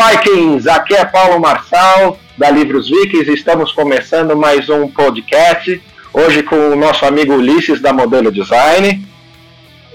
[0.00, 0.66] Vikings!
[0.66, 3.30] Aqui é Paulo Marçal, da Livros Vikings.
[3.30, 5.78] Estamos começando mais um podcast.
[6.10, 9.06] Hoje com o nosso amigo Ulisses, da Modelo Design.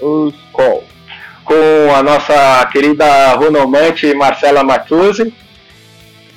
[0.00, 0.84] Os Call.
[1.44, 5.34] Com a nossa querida runomante Marcela Matuzzi.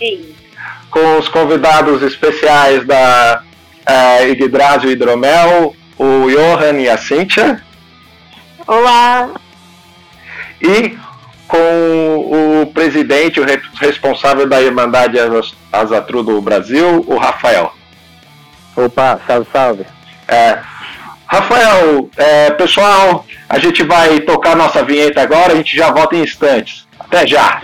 [0.01, 0.33] Ei.
[0.89, 3.43] Com os convidados especiais da
[4.23, 7.61] Yggdrasil Hidromel, o Johan e a Cíntia.
[8.65, 9.29] Olá!
[10.59, 10.97] E
[11.49, 13.45] com o presidente, o
[13.81, 15.17] responsável da Irmandade
[15.73, 17.73] Azatru do Brasil, o Rafael.
[18.75, 19.85] Opa, salve, salve.
[20.27, 20.59] É,
[21.25, 26.21] Rafael, é, pessoal, a gente vai tocar nossa vinheta agora, a gente já volta em
[26.21, 26.87] instantes.
[26.99, 27.61] Até já!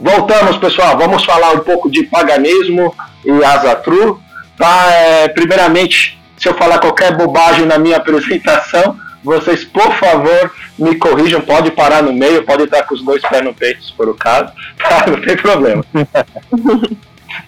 [0.00, 0.96] Voltamos, pessoal.
[0.96, 4.18] Vamos falar um pouco de paganismo e Azatru.
[4.62, 10.94] Tá, é, primeiramente, se eu falar qualquer bobagem na minha apresentação, vocês, por favor, me
[10.94, 11.40] corrijam.
[11.40, 14.14] Pode parar no meio, pode estar com os dois pés no peito, se for o
[14.14, 14.52] caso.
[14.78, 15.84] Tá, não tem problema.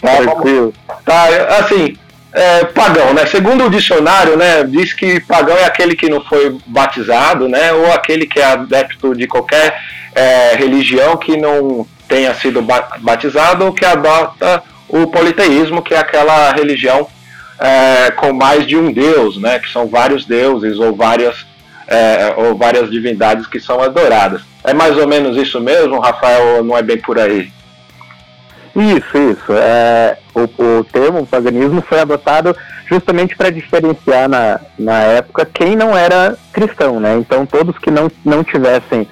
[0.03, 0.75] tá, Tranquilo.
[1.05, 1.27] Tá,
[1.61, 1.97] assim,
[2.33, 3.27] é, pagão, né?
[3.27, 7.93] Segundo o dicionário, né, diz que pagão é aquele que não foi batizado, né, ou
[7.93, 9.81] aquele que é adepto de qualquer
[10.17, 12.61] é, religião que não tenha sido
[13.01, 17.09] batizado ou que adota o politeísmo, que é aquela religião
[17.59, 21.45] é, com mais de um deus, né, que são vários deuses ou várias,
[21.89, 24.43] é, ou várias divindades que são adoradas.
[24.63, 27.53] É mais ou menos isso mesmo, Rafael, ou não é bem por aí?
[28.77, 29.53] Isso, isso.
[29.53, 32.57] É, o, o termo paganismo foi adotado
[32.87, 37.17] justamente para diferenciar na, na época quem não era cristão, né?
[37.17, 39.09] Então todos que não, não tivessem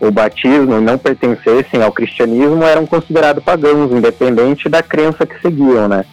[0.00, 5.88] o batismo e não pertencessem ao cristianismo eram considerados pagãos, independente da crença que seguiam,
[5.88, 6.04] né?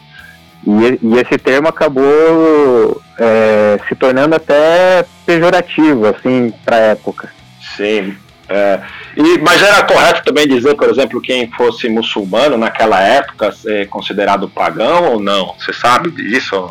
[0.65, 7.29] E, e esse termo acabou é, se tornando até pejorativo, assim, para a época.
[7.75, 8.15] Sim.
[8.47, 8.79] É,
[9.15, 14.49] e, mas era correto também dizer, por exemplo, quem fosse muçulmano naquela época ser considerado
[14.49, 15.53] pagão ou não?
[15.57, 16.69] Você sabe disso?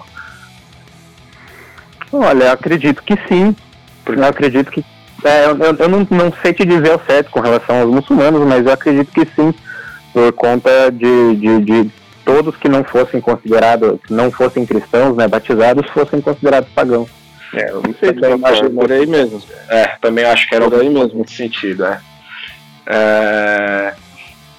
[2.11, 3.55] Olha, eu acredito que sim.
[4.07, 4.85] Eu acredito que
[5.25, 8.67] é, eu, eu não, não, sei te dizer o certo com relação aos muçulmanos, mas
[8.67, 9.55] eu acredito que sim,
[10.13, 11.91] por conta de, de, de
[12.25, 17.09] todos que não fossem considerados, que não fossem cristãos, né, batizados, fossem considerados pagãos.
[17.55, 19.43] É, eu não sei, também acho por aí mesmo.
[19.69, 22.01] É, também acho que era por aí mesmo nesse sentido, é.
[22.87, 23.95] é.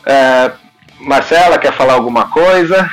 [0.06, 0.52] é.
[1.00, 2.90] Marcela, quer falar alguma coisa?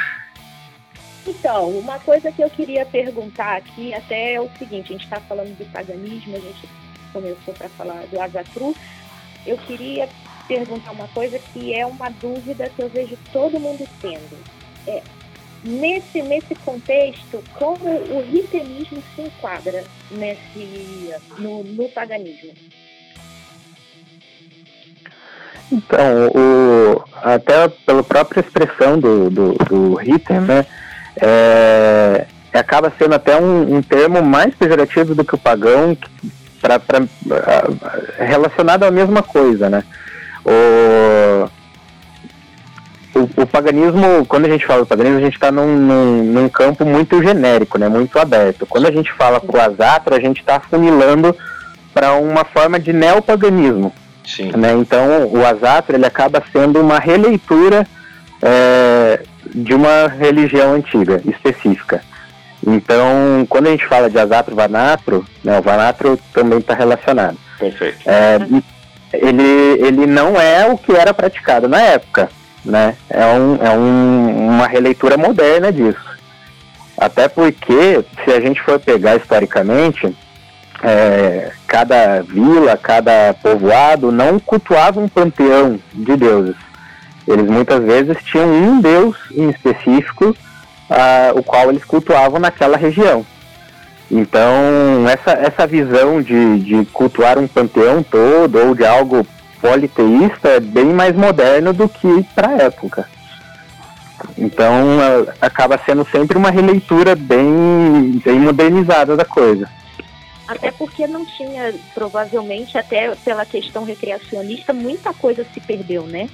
[1.27, 5.21] Então, uma coisa que eu queria perguntar aqui até é o seguinte, a gente está
[5.21, 6.69] falando de paganismo, a gente
[7.12, 8.75] começou para falar do Azatru,
[9.47, 10.09] eu queria
[10.47, 14.37] perguntar uma coisa que é uma dúvida que eu vejo todo mundo tendo.
[14.87, 15.03] É,
[15.62, 22.53] nesse, nesse contexto, como o ritenismo se enquadra nesse, no, no paganismo?
[25.72, 30.66] Então, o, até pela própria expressão do, do, do né,
[31.16, 35.97] é, acaba sendo até um, um, termo mais pejorativo do que o pagão,
[36.60, 37.00] pra, pra,
[38.19, 39.82] relacionado à mesma coisa, né?
[40.44, 41.48] O,
[43.19, 46.48] o, o, paganismo, quando a gente fala do paganismo, a gente está num, num, num,
[46.48, 47.88] campo muito genérico, né?
[47.88, 48.66] Muito aberto.
[48.66, 51.37] Quando a gente fala pro Azatra, a gente está afunilando
[51.93, 53.92] para uma forma de neopaganismo.
[54.25, 54.53] Sim.
[54.56, 54.72] Né?
[54.72, 57.87] Então, o Azatra ele acaba sendo uma releitura
[58.42, 59.22] é,
[59.54, 62.03] de uma religião antiga, específica.
[62.66, 67.38] Então, quando a gente fala de Azatro Vanatro, né, o Vanatro também está relacionado.
[67.59, 67.98] Perfeito.
[68.06, 68.38] É,
[69.12, 69.43] ele,
[69.87, 72.28] ele não é o que era praticado na época,
[72.65, 72.97] né?
[73.09, 76.10] É, um, é um, uma releitura moderna disso.
[76.97, 80.15] Até porque, se a gente for pegar historicamente,
[80.82, 86.56] é, cada vila, cada povoado não cultuava um panteão de deuses.
[87.27, 90.36] Eles muitas vezes tinham um deus em específico
[91.34, 93.25] o qual eles cultuavam naquela região.
[94.10, 99.25] Então, essa, essa visão de, de cultuar um panteão todo ou de algo
[99.60, 103.09] politeísta é bem mais moderno do que para a época.
[104.37, 104.98] Então,
[105.41, 109.69] acaba sendo sempre uma releitura bem, bem modernizada da coisa.
[110.48, 116.28] Até porque não tinha, provavelmente, até pela questão recreacionista, muita coisa se perdeu, né?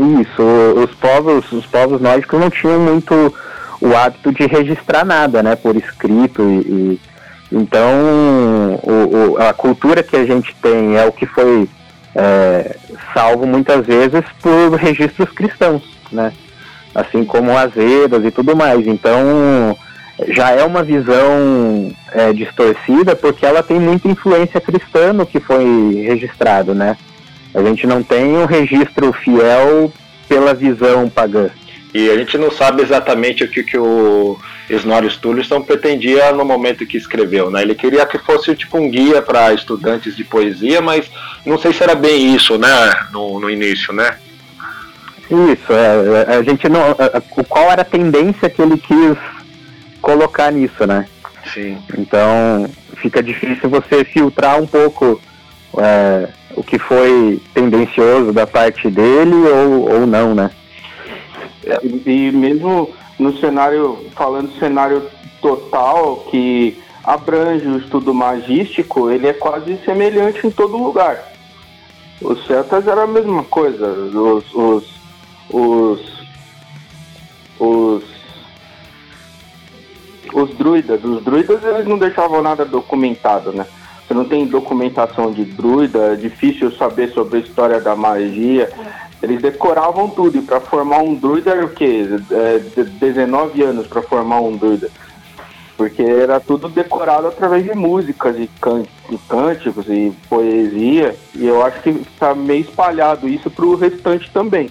[0.00, 0.42] Isso,
[0.82, 3.34] os povos, os povos nórdicos não tinham muito
[3.80, 7.00] o hábito de registrar nada, né, por escrito e, e
[7.52, 11.68] então o, o, a cultura que a gente tem é o que foi
[12.14, 12.76] é,
[13.12, 16.32] salvo muitas vezes por registros cristãos, né,
[16.94, 18.86] assim como azedas e tudo mais.
[18.86, 19.76] Então
[20.28, 26.04] já é uma visão é, distorcida porque ela tem muita influência cristã no que foi
[26.06, 26.96] registrado, né?
[27.54, 29.92] A gente não tem um registro fiel
[30.28, 31.50] pela visão pagã.
[31.92, 34.38] E a gente não sabe exatamente o que, que o
[34.68, 37.62] Snorri Sturluson pretendia no momento que escreveu, né?
[37.62, 41.10] Ele queria que fosse tipo um guia para estudantes de poesia, mas
[41.44, 42.68] não sei se era bem isso, né?
[43.10, 44.16] No, no início, né?
[45.28, 46.94] Isso, é, a gente não.
[47.48, 49.16] qual era a tendência que ele quis
[50.00, 51.06] colocar nisso, né?
[51.52, 51.78] Sim.
[51.98, 55.20] Então fica difícil você filtrar um pouco
[55.78, 60.50] é, o que foi tendencioso da parte dele ou, ou não, né?
[62.06, 65.02] E, e mesmo no cenário, falando cenário
[65.40, 71.32] total, que abrange o estudo magístico, ele é quase semelhante em todo lugar.
[72.20, 74.84] Os celtas era a mesma coisa, os, os,
[75.50, 76.26] os,
[77.58, 78.04] os,
[80.34, 83.66] os druidas, os druidas eles não deixavam nada documentado, né?
[84.10, 88.68] Você não tem documentação de druida, é difícil saber sobre a história da magia.
[89.22, 92.08] Eles decoravam tudo, e para formar um druida era o quê?
[92.32, 94.90] É, 19 anos para formar um druida.
[95.76, 101.64] Porque era tudo decorado através de músicas e, can e cânticos e poesia, e eu
[101.64, 104.68] acho que está meio espalhado isso para o restante também.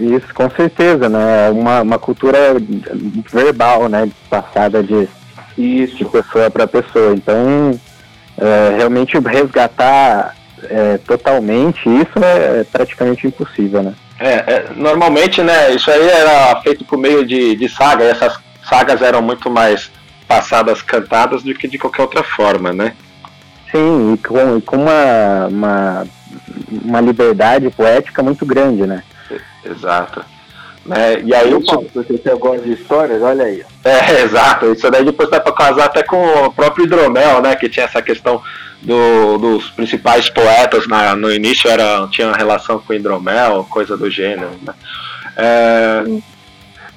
[0.00, 1.46] Isso, com certeza, né?
[1.46, 2.36] É uma, uma cultura
[3.32, 4.10] verbal, né?
[4.28, 5.08] Passada de,
[5.60, 5.96] isso.
[5.96, 7.14] de pessoa para pessoa.
[7.14, 7.78] Então,
[8.38, 10.34] é, realmente resgatar
[10.64, 13.94] é, totalmente, isso é praticamente impossível, né?
[14.18, 18.38] É, é, normalmente, né, isso aí era feito por meio de, de saga, e essas
[18.68, 19.90] sagas eram muito mais
[20.28, 22.94] passadas cantadas do que de qualquer outra forma, né?
[23.70, 26.06] Sim, e com, e com uma, uma,
[26.70, 29.02] uma liberdade poética muito grande, né?
[29.64, 30.24] Exato.
[30.90, 33.62] É, e aí, se você gosta de histórias, olha aí.
[33.84, 34.72] É, exato.
[34.72, 37.54] Isso daí depois dá para casar até com o próprio Hidromel, né?
[37.54, 38.42] Que tinha essa questão
[38.82, 44.50] do, dos principais poetas na, no início era, tinha relação com Hidromel, coisa do gênero.
[44.62, 44.74] Né?
[45.36, 46.04] É,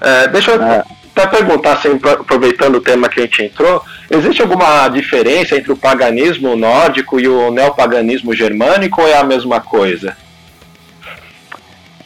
[0.02, 0.84] é, deixa eu é.
[1.16, 5.78] até perguntar, assim, aproveitando o tema que a gente entrou, existe alguma diferença entre o
[5.78, 10.16] paganismo nórdico e o neopaganismo germânico ou é a mesma coisa?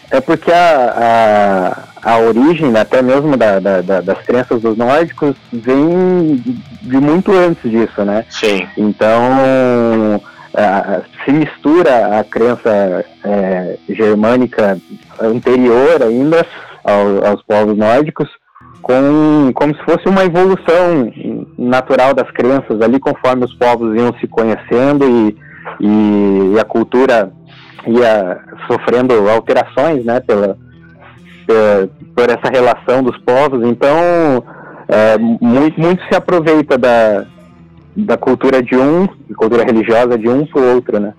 [0.10, 5.36] É porque a, a, a origem, até mesmo da, da, da, das crenças dos nórdicos,
[5.52, 6.42] vem
[6.82, 8.24] de muito antes disso, né?
[8.30, 8.66] Sim.
[8.78, 10.22] Então,
[10.56, 14.78] a, se mistura a crença é, germânica
[15.22, 16.46] anterior ainda
[16.84, 18.30] ao, aos povos nórdicos
[18.82, 21.12] com como se fosse uma evolução
[21.58, 25.38] natural das crenças ali conforme os povos iam se conhecendo e,
[25.82, 27.32] e, e a cultura
[27.92, 30.58] ia sofrendo alterações, né, pela,
[31.46, 33.64] pela por essa relação dos povos.
[33.64, 34.44] Então,
[34.88, 37.26] é, muito, muito se aproveita da,
[37.96, 41.14] da cultura de um, cultura religiosa de um para o outro, né?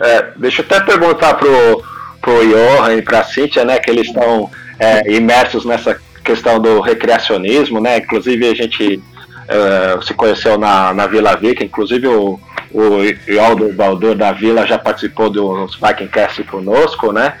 [0.00, 1.82] É, deixa eu até perguntar pro,
[2.20, 4.50] pro Johan e pra Cíntia, né, que eles estão
[4.80, 7.98] é, imersos nessa questão do recreacionismo, né?
[7.98, 9.00] Inclusive a gente
[9.48, 12.38] é, se conheceu na, na Vila Vica, inclusive o,
[12.72, 17.34] o Ialdo Baldur da Vila já participou do Vikingcast conosco, né?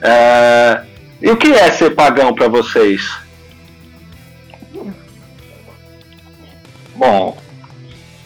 [0.00, 0.82] É,
[1.20, 3.00] e o que é ser pagão para vocês?
[6.94, 7.36] Bom,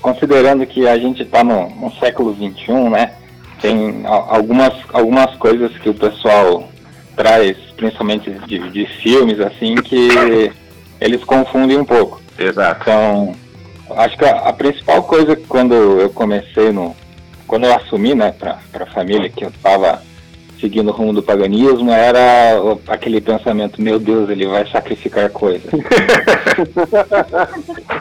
[0.01, 3.13] considerando que a gente está no, no, século XXI, né?
[3.61, 6.69] Tem algumas, algumas coisas que o pessoal
[7.17, 10.53] traz, principalmente de, de filmes, assim, que
[11.01, 12.21] eles confundem um pouco.
[12.39, 12.83] Exato.
[12.83, 13.35] Então,
[13.97, 16.95] acho que a, a, principal coisa quando eu comecei no.
[17.47, 20.03] Quando eu assumi, né, pra, pra família que eu tava
[20.61, 25.71] seguindo o rumo do paganismo era aquele pensamento, meu Deus, ele vai sacrificar coisas.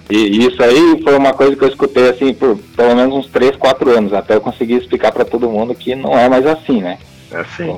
[0.09, 3.55] e isso aí foi uma coisa que eu escutei assim por pelo menos uns 3,
[3.55, 6.97] 4 anos, até eu conseguir explicar para todo mundo que não é mais assim, né?
[7.31, 7.75] É assim.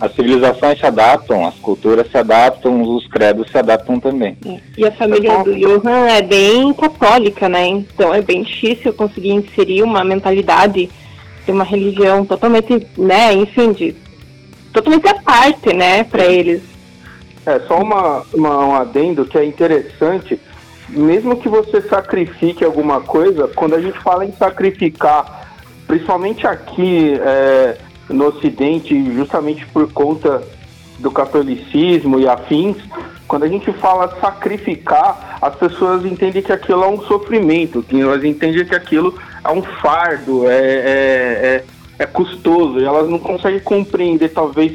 [0.00, 4.36] As civilizações se adaptam, as culturas se adaptam, os credos se adaptam também.
[4.76, 7.66] E a família do Johan é bem católica, né?
[7.66, 10.90] Então é bem difícil conseguir inserir uma mentalidade
[11.44, 13.94] de uma religião totalmente, né, enfim, de
[14.72, 16.62] totalmente à parte, né, para eles.
[17.46, 20.38] É, só uma, uma, um adendo que é interessante,
[20.88, 25.48] mesmo que você sacrifique alguma coisa, quando a gente fala em sacrificar,
[25.86, 27.78] principalmente aqui é,
[28.10, 30.42] no Ocidente, justamente por conta
[30.98, 32.76] do catolicismo e afins,
[33.26, 38.22] quando a gente fala sacrificar, as pessoas entendem que aquilo é um sofrimento, que elas
[38.24, 41.64] entendem que aquilo é um fardo, é, é, é
[42.00, 44.72] é custoso e elas não conseguem compreender talvez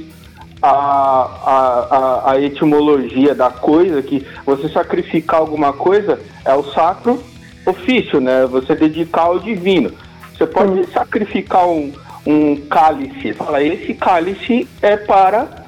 [0.62, 7.20] a, a, a, etimologia da coisa, que você sacrificar alguma coisa é o sacro
[7.66, 8.46] ofício, né?
[8.46, 9.92] Você dedicar ao divino.
[10.32, 11.92] Você pode sacrificar um,
[12.26, 15.66] um cálice, falar, esse cálice é para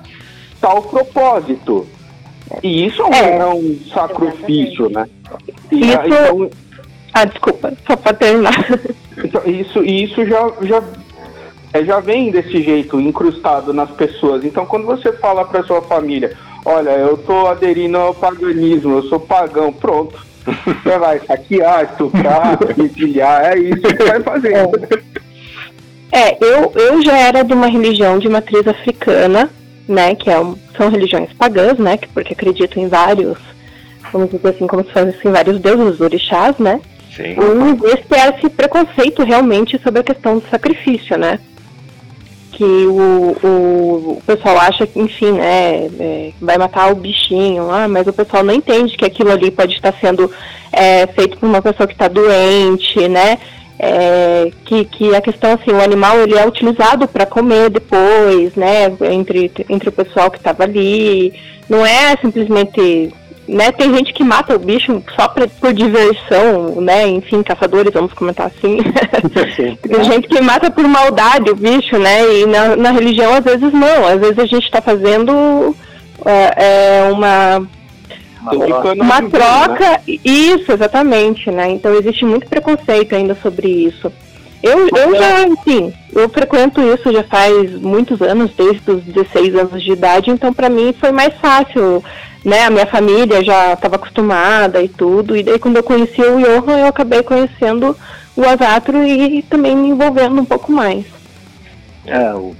[0.60, 1.88] tal propósito.
[2.64, 5.08] E isso é, é um sacrifício, né?
[5.72, 6.00] E, isso...
[6.06, 6.50] Então,
[7.14, 8.54] ah, desculpa, só para terminar.
[9.18, 10.84] Então, isso, isso já, já,
[11.74, 14.46] é, já vem desse jeito, incrustado nas pessoas.
[14.46, 19.20] Então, quando você fala para sua família, olha, eu tô aderindo ao paganismo, eu sou
[19.20, 20.26] pagão, pronto.
[20.48, 24.54] Você vai saquear, estuprar, empilhar, é isso que vai fazer.
[24.54, 24.68] É,
[26.40, 29.50] eu, eu já era de uma religião de matriz africana,
[29.88, 33.38] né, que é um, são religiões pagãs, né, porque acreditam em vários,
[34.12, 36.82] vamos dizer assim, como se fossem vários deuses orixás, né,
[37.16, 37.36] Sim.
[37.36, 41.40] E existe esse preconceito realmente sobre a questão do sacrifício, né,
[42.52, 47.88] que o, o, o pessoal acha que, enfim, né, é, vai matar o bichinho, ah,
[47.88, 50.32] mas o pessoal não entende que aquilo ali pode estar sendo
[50.72, 53.38] é, feito por uma pessoa que está doente, né,
[53.80, 58.86] é, que, que a questão assim, o animal ele é utilizado para comer depois, né,
[59.12, 61.34] entre, entre o pessoal que estava ali,
[61.70, 63.14] não é simplesmente,
[63.48, 68.14] né, tem gente que mata o bicho só pra, por diversão, né, enfim, caçadores, vamos
[68.14, 68.78] comentar assim,
[69.88, 73.72] tem gente que mata por maldade o bicho, né, e na, na religião às vezes
[73.72, 75.76] não, às vezes a gente está fazendo
[76.26, 77.77] é, é uma
[78.56, 79.30] uma, né?
[79.30, 80.02] troca, né?
[80.24, 81.72] isso, exatamente, né?
[81.72, 84.12] Então existe muito preconceito ainda sobre isso.
[84.62, 89.84] Eu, eu já, enfim, eu frequento isso já faz muitos anos, desde os 16 anos
[89.84, 92.04] de idade, então para mim foi mais fácil,
[92.44, 92.66] né?
[92.66, 96.80] A minha família já estava acostumada e tudo, e daí quando eu conheci o Johan,
[96.80, 97.96] eu acabei conhecendo
[98.36, 101.06] o Azatro e também me envolvendo um pouco mais.
[102.06, 102.56] É, o,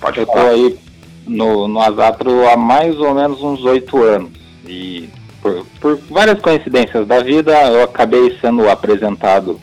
[0.00, 0.78] pode eu tô aí
[1.26, 4.30] no, no Azatro há mais ou menos uns oito anos,
[4.64, 5.08] e
[5.42, 9.60] por, por várias coincidências da vida, eu acabei sendo apresentado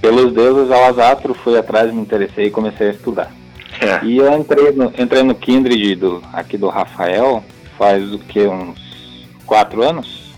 [0.00, 3.32] pelos deuses ao Azatro, fui atrás, me interessei e comecei a estudar.
[3.80, 4.04] É.
[4.04, 7.42] E eu entrei no, entrei no Kindred do, aqui do Rafael
[7.76, 8.78] faz o que, uns
[9.44, 10.34] quatro anos?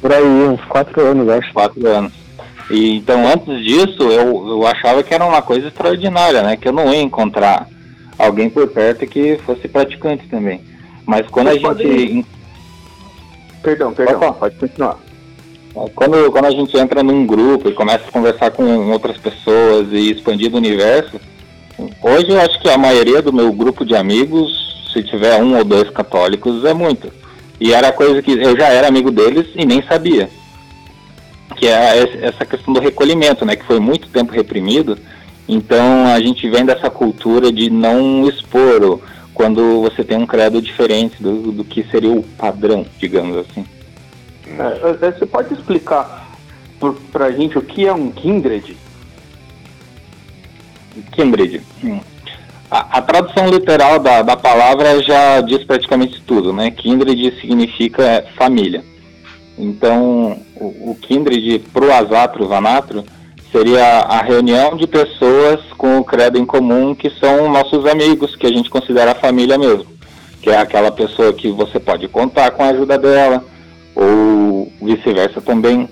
[0.00, 1.52] Por aí, uns quatro anos, acho.
[1.52, 2.12] Quatro anos.
[2.70, 6.56] E, então, antes disso, eu, eu achava que era uma coisa extraordinária, né?
[6.56, 7.68] Que eu não ia encontrar
[8.18, 10.60] alguém por perto que fosse praticante também.
[11.04, 12.26] Mas quando Você a gente
[13.66, 14.96] Perdão, perdão, pode, pode continuar.
[15.96, 20.12] Quando, quando a gente entra num grupo e começa a conversar com outras pessoas e
[20.12, 21.20] expandir o universo,
[22.00, 25.64] hoje eu acho que a maioria do meu grupo de amigos, se tiver um ou
[25.64, 27.12] dois católicos, é muito.
[27.60, 30.30] E era coisa que eu já era amigo deles e nem sabia.
[31.56, 33.56] Que é essa questão do recolhimento, né?
[33.56, 34.96] Que foi muito tempo reprimido.
[35.48, 39.00] Então a gente vem dessa cultura de não expor
[39.36, 43.66] quando você tem um credo diferente do, do que seria o padrão, digamos assim.
[44.46, 46.26] É, é você pode explicar
[47.12, 48.74] para a gente o que é um kindred?
[51.12, 51.60] Kindred.
[51.84, 52.00] Hum.
[52.70, 56.70] A, a, tradução literal da, da palavra já diz praticamente tudo, né?
[56.70, 58.82] Kindred significa família.
[59.58, 63.04] Então, o, o kindred pro asatro, vanatro,
[63.56, 68.46] seria a reunião de pessoas com o credo em comum que são nossos amigos, que
[68.46, 69.86] a gente considera família mesmo.
[70.42, 73.42] Que é aquela pessoa que você pode contar com a ajuda dela,
[73.94, 75.88] ou vice-versa também.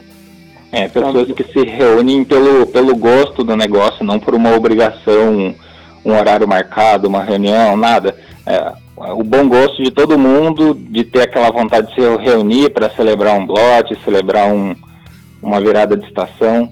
[0.70, 5.54] É, pessoas que se reúnem pelo, pelo gosto do negócio, não por uma obrigação,
[6.04, 8.14] um horário marcado, uma reunião, nada.
[8.44, 12.90] É, o bom gosto de todo mundo de ter aquela vontade de se reunir para
[12.90, 14.76] celebrar um blote, celebrar um,
[15.40, 16.70] uma virada de estação.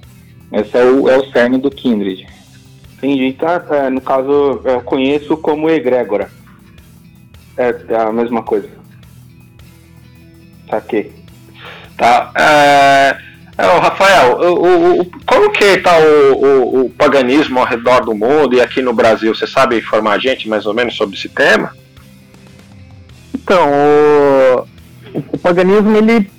[0.52, 2.26] Esse é o, é o cerne do Kindred.
[2.98, 3.32] Entendi.
[3.32, 6.30] Tá, é, no caso, eu conheço como egrégora.
[7.56, 8.68] É, é a mesma coisa.
[10.68, 11.12] Saquei.
[11.96, 12.32] Tá.
[12.36, 13.16] É,
[13.58, 18.14] é, o Rafael, o, o, como que está o, o, o, paganismo ao redor do
[18.14, 19.34] mundo e aqui no Brasil?
[19.34, 21.72] Você sabe informar a gente mais ou menos sobre esse tema?
[23.34, 24.51] Então, o,
[25.32, 26.30] o paganismo, ele,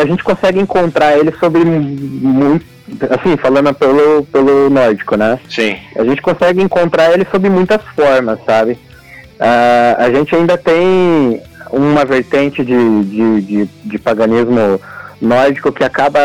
[0.00, 2.74] a gente consegue encontrar ele sobre muito
[3.10, 5.38] assim, falando pelo, pelo nórdico, né?
[5.48, 5.76] Sim.
[5.96, 8.72] A gente consegue encontrar ele sob muitas formas, sabe?
[8.72, 14.80] Uh, a gente ainda tem uma vertente de, de, de, de paganismo
[15.20, 16.20] nórdico que acaba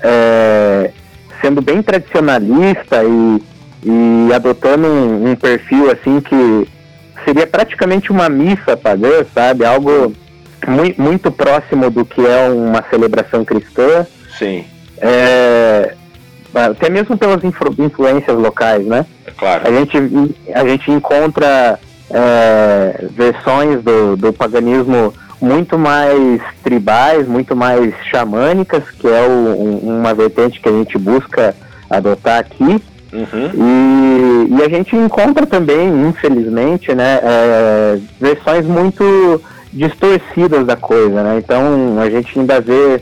[0.00, 0.90] é,
[1.40, 3.42] sendo bem tradicionalista e,
[3.84, 6.68] e adotando um, um, perfil assim que
[7.24, 9.64] seria praticamente uma missa pagã, sabe?
[9.64, 10.14] Algo
[10.70, 14.06] muito, muito próximo do que é uma celebração cristã.
[14.38, 14.64] Sim.
[14.98, 15.94] É,
[16.54, 19.04] até mesmo pelas influ influências locais, né?
[19.26, 19.68] É claro.
[19.68, 19.96] A gente,
[20.54, 21.78] a gente encontra
[22.10, 29.98] é, versões do, do paganismo muito mais tribais, muito mais xamânicas, que é o, um,
[29.98, 31.54] uma vertente que a gente busca
[31.90, 32.82] adotar aqui.
[33.12, 34.48] Uhum.
[34.48, 39.40] E, e, a gente encontra também, infelizmente, né, é, versões muito
[39.76, 41.38] distorcidas da coisa, né?
[41.38, 43.00] Então a gente ainda vê,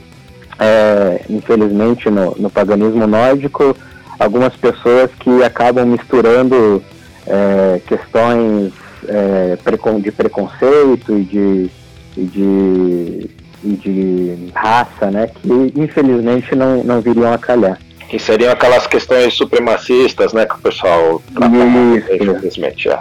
[0.58, 3.76] é, infelizmente, no, no, paganismo nórdico,
[4.18, 6.82] algumas pessoas que acabam misturando
[7.26, 8.72] é, questões
[9.08, 9.56] é,
[10.00, 11.70] de preconceito e de,
[12.16, 13.30] e de,
[13.62, 15.28] e de raça, né?
[15.28, 17.78] Que infelizmente não, não viriam a calhar.
[18.08, 21.56] Que seriam aquelas questões supremacistas, né, que o pessoal trata
[21.96, 23.00] infelizmente, é.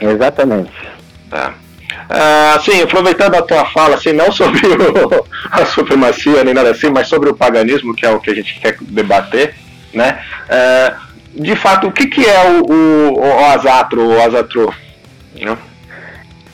[0.00, 0.72] Exatamente.
[1.32, 1.61] É.
[2.14, 6.90] Ah, sim, aproveitando a tua fala, assim, não sobre o, a supremacia nem nada assim,
[6.90, 9.54] mas sobre o paganismo, que é o que a gente quer debater,
[9.94, 10.20] né?
[10.46, 10.94] É,
[11.34, 14.74] de fato, o que, que é o, o, o azatro, o azatro?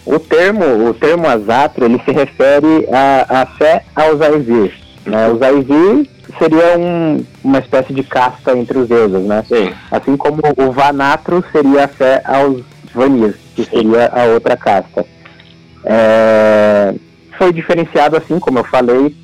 [0.07, 2.87] O termo, o termo azatro, ele se refere
[3.29, 4.73] à, fé aos Aivir.
[5.05, 5.29] Né?
[5.29, 9.45] Os Aivir seria um, uma espécie de casta entre os deuses, né?
[9.47, 9.73] Sim.
[9.91, 12.63] Assim como o Vanatro seria a fé aos
[12.95, 15.05] Vanir, que seria a outra casta.
[15.89, 16.95] É,
[17.39, 19.15] foi diferenciado, assim como eu falei,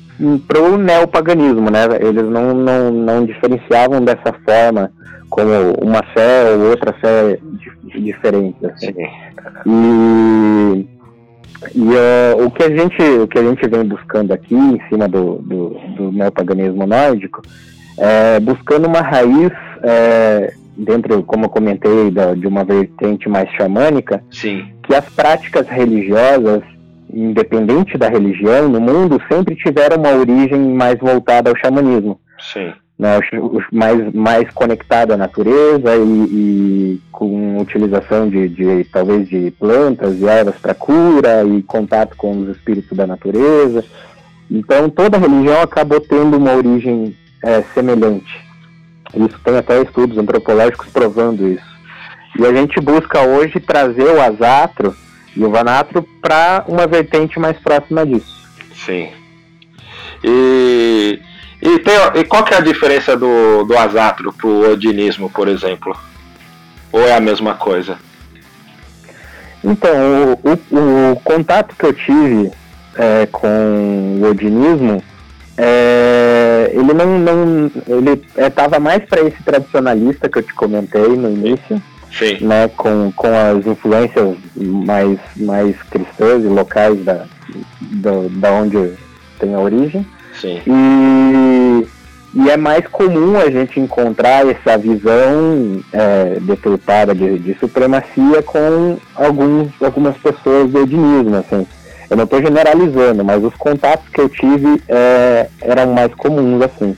[0.47, 1.85] para o neopaganismo, né?
[1.99, 4.91] Eles não, não, não diferenciavam dessa forma
[5.29, 7.37] como uma fé ou outra fé
[7.93, 8.57] diferente.
[8.65, 8.93] Assim.
[9.65, 10.87] E,
[11.75, 15.07] e uh, o, que a gente, o que a gente vem buscando aqui em cima
[15.07, 17.41] do, do, do neopaganismo nórdico
[17.97, 19.51] é buscando uma raiz
[19.83, 24.65] é, dentro, como eu comentei, da, de uma vertente mais xamânica, Sim.
[24.85, 26.61] Que as práticas religiosas,
[27.11, 32.19] independente da religião, no mundo sempre tiveram uma origem mais voltada ao xamanismo.
[32.39, 32.71] Sim.
[32.97, 33.19] Né,
[33.73, 40.25] mais, mais conectado à natureza e, e com utilização de, de, talvez de plantas e
[40.25, 43.83] ervas para cura e contato com os espíritos da natureza.
[44.49, 48.41] Então toda religião acabou tendo uma origem é, semelhante.
[49.13, 51.74] Isso tem até estudos antropológicos provando isso.
[52.37, 54.95] E a gente busca hoje trazer o asatro
[55.35, 58.35] e o vanatro para uma vertente mais próxima disso.
[58.85, 59.09] Sim.
[60.23, 61.19] E,
[61.61, 65.47] e, tem, e qual que é a diferença do, do asatro para o odinismo, por
[65.47, 65.95] exemplo?
[66.91, 67.97] Ou é a mesma coisa?
[69.63, 72.51] Então, o, o, o contato que eu tive
[72.95, 75.03] é, com o odinismo
[75.57, 81.07] é, ele não, não ele estava é, mais para esse tradicionalista que eu te comentei
[81.07, 81.81] no início,
[82.17, 82.37] Sim.
[82.41, 87.25] né, com, com as influências mais, mais cristãs e locais da,
[87.81, 88.93] da, da onde
[89.39, 90.05] tem a origem.
[90.39, 90.61] Sim.
[90.65, 91.87] E,
[92.35, 98.97] e é mais comum a gente encontrar essa visão é, deturpada de, de supremacia com
[99.15, 101.67] alguns, algumas pessoas do edinismo, assim.
[102.09, 106.95] Eu não estou generalizando, mas os contatos que eu tive é, eram mais comuns, assim.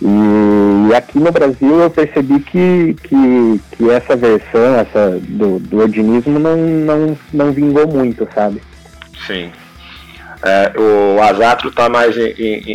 [0.00, 6.38] E, aqui no Brasil eu percebi que, que, que essa versão essa do, do odinismo
[6.38, 8.62] não, não, não vingou muito, sabe?
[9.26, 9.50] Sim.
[10.42, 12.14] É, o Asatro está mais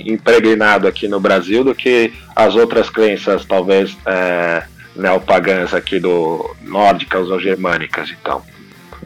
[0.06, 4.64] impregnado aqui no Brasil do que as outras crenças, talvez, é,
[4.96, 8.42] neopagãs aqui do nórdicas ou germânicas, então.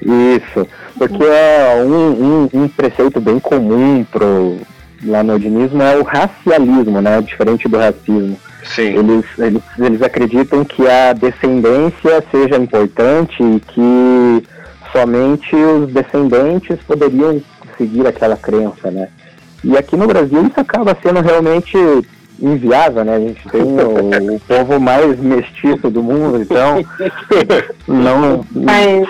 [0.01, 4.59] Isso, porque é um, um, um preceito bem comum pro,
[5.03, 7.21] lá no odinismo é o racialismo, né?
[7.21, 8.37] Diferente do racismo.
[8.63, 8.97] Sim.
[8.97, 14.43] Eles, eles, eles acreditam que a descendência seja importante e que
[14.91, 17.41] somente os descendentes poderiam
[17.77, 19.07] seguir aquela crença, né?
[19.63, 21.77] E aqui no Brasil isso acaba sendo realmente
[22.39, 23.15] inviável, né?
[23.15, 26.83] A gente tem o, o povo mais mestiço do mundo, então
[27.87, 28.45] não.
[28.51, 29.07] Mas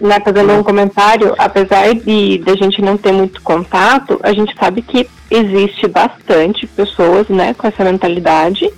[0.00, 4.54] né, fazendo um comentário, apesar de, de a gente não ter muito contato, a gente
[4.58, 8.70] sabe que existe bastante pessoas né, com essa mentalidade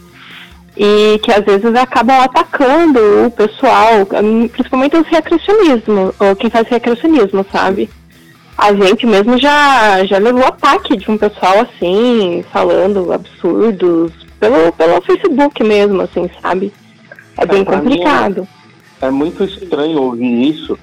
[0.77, 4.07] e que às vezes acabam atacando o pessoal,
[4.53, 7.91] principalmente os recreacionismo, ou quem faz recreacionismo, sabe?
[8.57, 15.03] A gente mesmo já, já levou ataque de um pessoal assim, falando absurdos, pelo, pelo
[15.03, 16.73] Facebook mesmo, assim, sabe?
[17.37, 18.49] É bem é, complicado.
[19.01, 20.79] É muito estranho ouvir isso,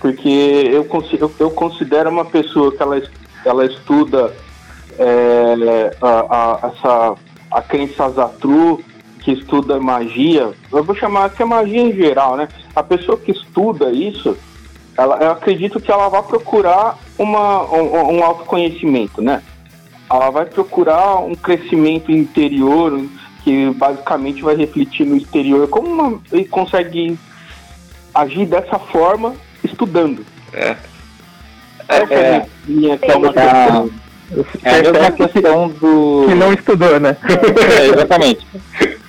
[0.00, 0.28] porque
[0.72, 3.02] eu, consigo, eu considero uma pessoa que ela,
[3.44, 4.32] ela estuda
[4.98, 7.14] é, a, a, essa,
[7.50, 8.82] a crença Zatru,
[9.20, 12.48] que estuda magia, eu vou chamar que é magia em geral, né?
[12.74, 14.36] A pessoa que estuda isso,
[14.96, 19.42] ela, eu acredito que ela vai procurar uma, um, um autoconhecimento, né?
[20.10, 23.04] Ela vai procurar um crescimento interior
[23.44, 25.68] que basicamente vai refletir no exterior.
[25.68, 27.18] Como uma, ele consegue
[28.14, 30.24] agir dessa forma estudando.
[30.52, 30.76] É.
[31.88, 31.96] É.
[32.14, 33.16] é, minha É.
[33.16, 33.32] uma
[34.62, 36.26] É, é a mesma questão do.
[36.28, 37.16] Que não estudou, né?
[37.80, 38.46] É, exatamente.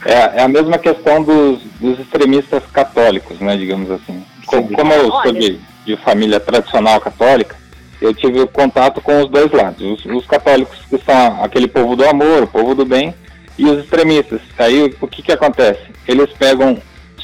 [0.06, 4.24] É, é a mesma questão dos, dos extremistas católicos, né, digamos assim.
[4.46, 7.56] Co- Como eu sou de, de família tradicional católica,
[8.02, 9.82] eu tive contato com os dois lados.
[9.82, 13.14] Os, os católicos que são aquele povo do amor, o povo do bem,
[13.58, 14.40] e os extremistas.
[14.58, 15.82] Aí o que que acontece?
[16.08, 16.78] Eles pegam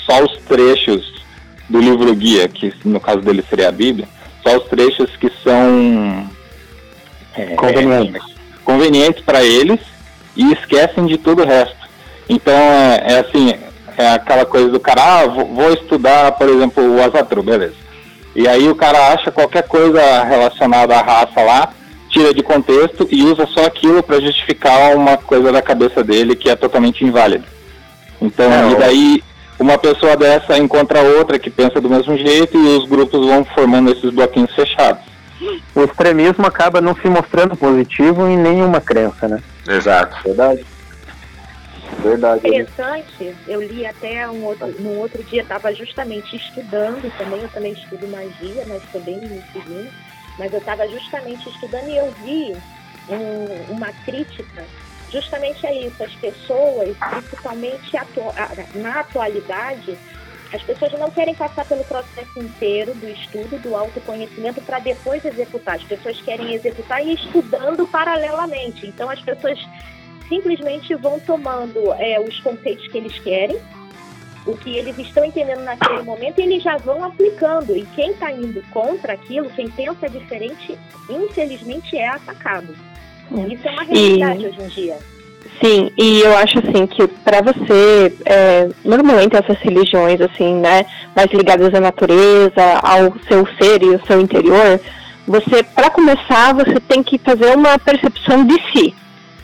[0.05, 1.24] só os trechos
[1.69, 4.07] do livro guia, que no caso dele seria a Bíblia,
[4.43, 6.29] só os trechos que são
[7.35, 8.21] é, Convenientes.
[8.63, 9.79] convenientes para eles
[10.35, 11.75] e esquecem de todo o resto.
[12.29, 13.53] Então é, é assim,
[13.97, 17.75] é aquela coisa do cara, ah, vou, vou estudar, por exemplo, o Azatru, beleza.
[18.35, 21.73] E aí o cara acha qualquer coisa relacionada à raça lá,
[22.09, 26.49] tira de contexto e usa só aquilo para justificar uma coisa da cabeça dele que
[26.49, 27.45] é totalmente inválida.
[28.21, 29.23] Então, É, e daí
[29.59, 33.91] uma pessoa dessa encontra outra que pensa do mesmo jeito e os grupos vão formando
[33.91, 35.03] esses bloquinhos fechados.
[35.75, 39.41] O extremismo acaba não se mostrando positivo em nenhuma crença, né?
[39.67, 40.15] Exato.
[40.23, 40.65] Verdade.
[42.01, 42.47] Verdade.
[42.47, 47.73] Interessante, eu li até um outro, no outro dia, estava justamente estudando também, eu também
[47.73, 49.91] estudo magia, mas estou bem no iníciozinho,
[50.37, 52.55] mas eu estava justamente estudando e eu vi
[53.09, 54.63] um- uma crítica
[55.15, 57.91] justamente a isso, as pessoas, principalmente
[58.75, 59.97] na atualidade,
[60.53, 65.75] as pessoas não querem passar pelo processo inteiro do estudo, do autoconhecimento, para depois executar.
[65.75, 68.85] As pessoas querem executar e estudando paralelamente.
[68.85, 69.57] Então, as pessoas
[70.27, 73.57] simplesmente vão tomando é, os conceitos que eles querem,
[74.45, 77.75] o que eles estão entendendo naquele momento, e eles já vão aplicando.
[77.75, 80.77] E quem está indo contra aquilo, quem pensa diferente,
[81.09, 82.75] infelizmente é atacado.
[83.31, 84.97] Isso é uma realidade hoje em dia.
[85.63, 90.85] Sim, e eu acho assim que para você, é, normalmente essas religiões assim, né,
[91.15, 94.79] mais ligadas à natureza, ao seu ser e ao seu interior,
[95.27, 98.93] você, para começar, você tem que fazer uma percepção de si.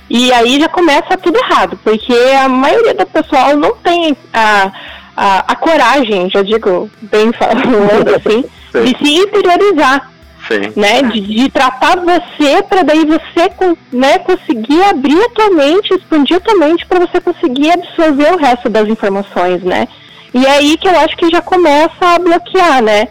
[0.09, 4.71] E aí já começa tudo errado, porque a maioria do pessoal não tem a,
[5.15, 10.10] a, a coragem, já digo bem falando assim, de se interiorizar
[10.51, 10.73] Sim.
[10.75, 11.01] né?
[11.03, 13.49] De, de tratar você para daí você
[13.91, 18.37] né, conseguir abrir a tua mente, expandir a tua mente para você conseguir absorver o
[18.37, 19.87] resto das informações, né?
[20.33, 23.07] E é aí que eu acho que já começa a bloquear, né?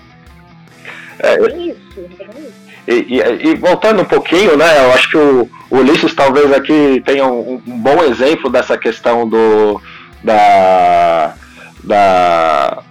[1.23, 2.61] É, isso, bem isso.
[2.89, 4.85] E, e- e voltando um pouquinho, né?
[4.85, 9.29] Eu acho que o, o Ulisses talvez aqui tenha um, um bom exemplo dessa questão
[9.29, 9.81] do
[10.25, 11.35] da
[11.85, 12.83] da,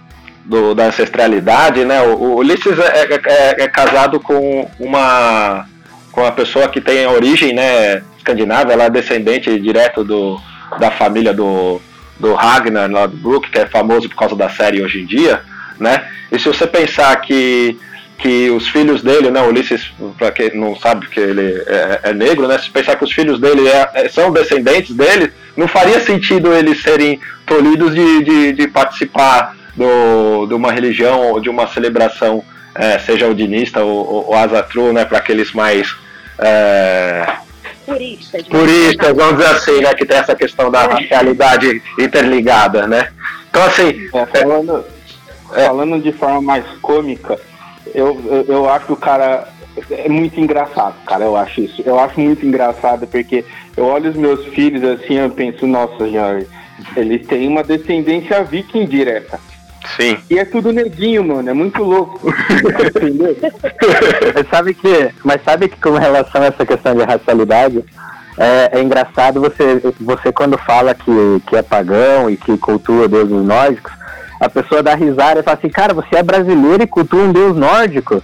[0.50, 2.02] do- da ancestralidade, né?
[2.02, 5.64] O, o Ulisses é, é- é- é casado com uma
[6.12, 8.02] com uma pessoa que tem origem, né?
[8.18, 10.38] Escandinava, ela é descendente direto do
[10.78, 11.80] da família do
[12.18, 15.40] do Ragnar Lodbrok, que é famoso por causa da série hoje em dia,
[15.78, 16.04] né?
[16.32, 17.78] E se você pensar que
[18.18, 22.46] que os filhos dele, né, Ulisses, para quem não sabe que ele é, é negro,
[22.46, 26.52] né, se pensar que os filhos dele é- é- são descendentes dele, não faria sentido
[26.52, 32.44] eles serem tolhidos de, de, de participar do, de uma religião ou de uma celebração,
[32.74, 35.96] é, seja odinista ou, ou, ou azatru, né, para aqueles mais
[36.38, 37.26] é,
[37.86, 38.46] Puristas.
[38.46, 43.10] puristas, vamos dizer assim, né, que tem essa questão da racialidade interligada, né.
[43.48, 44.84] Então, assim, É, falando,
[45.48, 47.40] falando de forma mais cômica,
[47.94, 49.48] eu, eu, eu acho que o cara
[49.90, 51.24] é muito engraçado, cara.
[51.24, 51.82] Eu acho isso.
[51.84, 53.44] Eu acho muito engraçado porque
[53.76, 56.46] eu olho os meus filhos assim, eu penso, nossa senhora,
[56.96, 59.40] eles têm uma descendência viking direta.
[59.96, 61.48] Sim, E é tudo neguinho, mano.
[61.48, 62.20] É muito louco.
[62.96, 63.36] Entendeu?
[64.34, 67.84] Mas sabe que, mas sabe que com relação a essa questão de racialidade,
[68.38, 73.44] é, é engraçado você, você quando fala que, que é pagão e que cultua deuses
[73.44, 73.92] nórdicos,
[74.40, 77.54] a pessoa dá risada e fala assim, cara, você é brasileiro e cultua um deus
[77.54, 78.22] nórdico.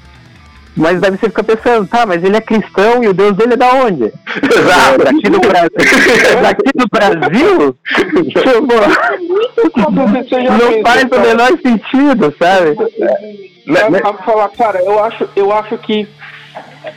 [0.76, 3.56] Mas daí você fica pensando, tá, mas ele é cristão e o deus dele é
[3.56, 4.04] da onde?
[4.04, 5.00] Exato.
[5.00, 5.72] É daqui do Brasil?
[6.42, 7.76] daqui do Brasil?
[8.26, 12.76] Tipo, não faz o menor sentido, sabe?
[13.66, 14.00] Né?
[14.00, 16.06] Sabe falar, cara, eu acho, eu acho que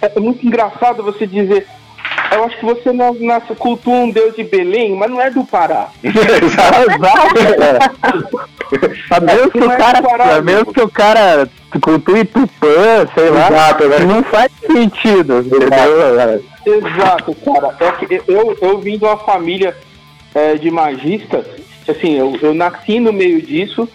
[0.01, 1.65] é é muito engraçado você dizer.
[2.31, 5.43] Eu acho que você não, não cultua um deus de Belém, mas não é do
[5.45, 5.89] Pará.
[6.03, 6.99] Exato.
[9.09, 11.49] A menos que o cara, a menos que o cara
[11.81, 13.99] cultue Tupã, sei lá, Exato, né?
[13.99, 16.43] não faz sentido, entendeu?
[16.65, 17.75] Exato, cara.
[17.79, 19.75] É que eu, eu vim de uma família
[20.35, 21.45] é, de magistas,
[21.87, 23.87] assim, eu, eu nasci no meio disso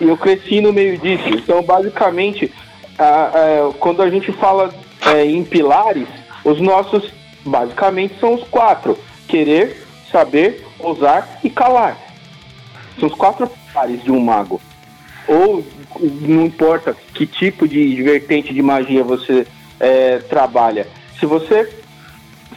[0.00, 1.28] e eu cresci no meio disso.
[1.28, 2.52] Então, basicamente,
[2.98, 3.30] a-
[3.68, 4.70] a- quando a gente fala
[5.06, 6.06] é, em pilares,
[6.44, 7.10] os nossos,
[7.44, 8.98] basicamente, são os quatro:
[9.28, 11.96] querer, saber, ousar e calar.
[12.98, 14.60] São os quatro pilares de um mago.
[15.26, 15.64] Ou
[16.00, 19.46] não importa que tipo de vertente de magia você
[19.78, 20.86] é, trabalha.
[21.18, 21.70] Se você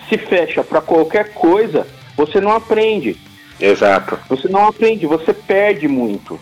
[0.09, 3.17] se fecha para qualquer coisa, você não aprende.
[3.59, 4.19] Exato.
[4.29, 6.39] Você não aprende, você perde muito.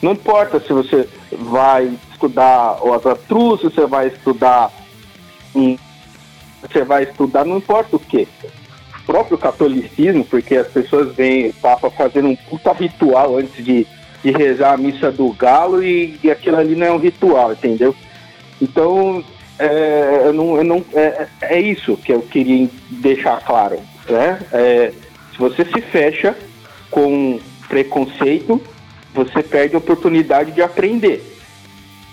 [0.00, 4.70] Não importa se você vai estudar o Azatru, se você vai estudar
[6.62, 8.28] você vai estudar, não importa o que.
[9.00, 13.86] O próprio catolicismo, porque as pessoas veem o Papa fazendo um puta ritual antes de,
[14.22, 17.94] de rezar a missa do galo e, e aquilo ali não é um ritual, entendeu?
[18.60, 19.24] Então,
[19.58, 23.78] é, eu não, eu não, é, é isso que eu queria deixar claro.
[24.08, 24.40] Né?
[24.52, 24.92] É,
[25.32, 26.36] se você se fecha
[26.90, 28.62] com preconceito,
[29.14, 31.31] você perde a oportunidade de aprender.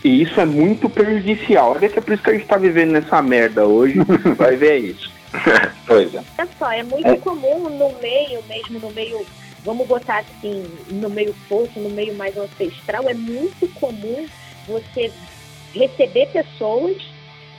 [0.04, 1.72] E isso é muito prejudicial.
[1.72, 4.00] Olha que é por isso que a gente está vivendo nessa merda hoje.
[4.38, 5.12] Vai ver isso.
[5.86, 6.24] pois é.
[6.38, 7.18] Olha só, é muito é.
[7.18, 9.26] comum no meio, mesmo no meio,
[9.64, 14.26] vamos botar assim, no meio fofo, no meio mais ancestral, é muito comum
[14.68, 15.12] você
[15.74, 16.98] receber pessoas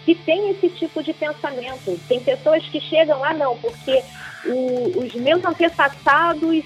[0.04, 2.00] que têm esse tipo de pensamento.
[2.08, 4.02] Tem pessoas que chegam, ah não, porque
[4.46, 6.64] o, os meus antepassados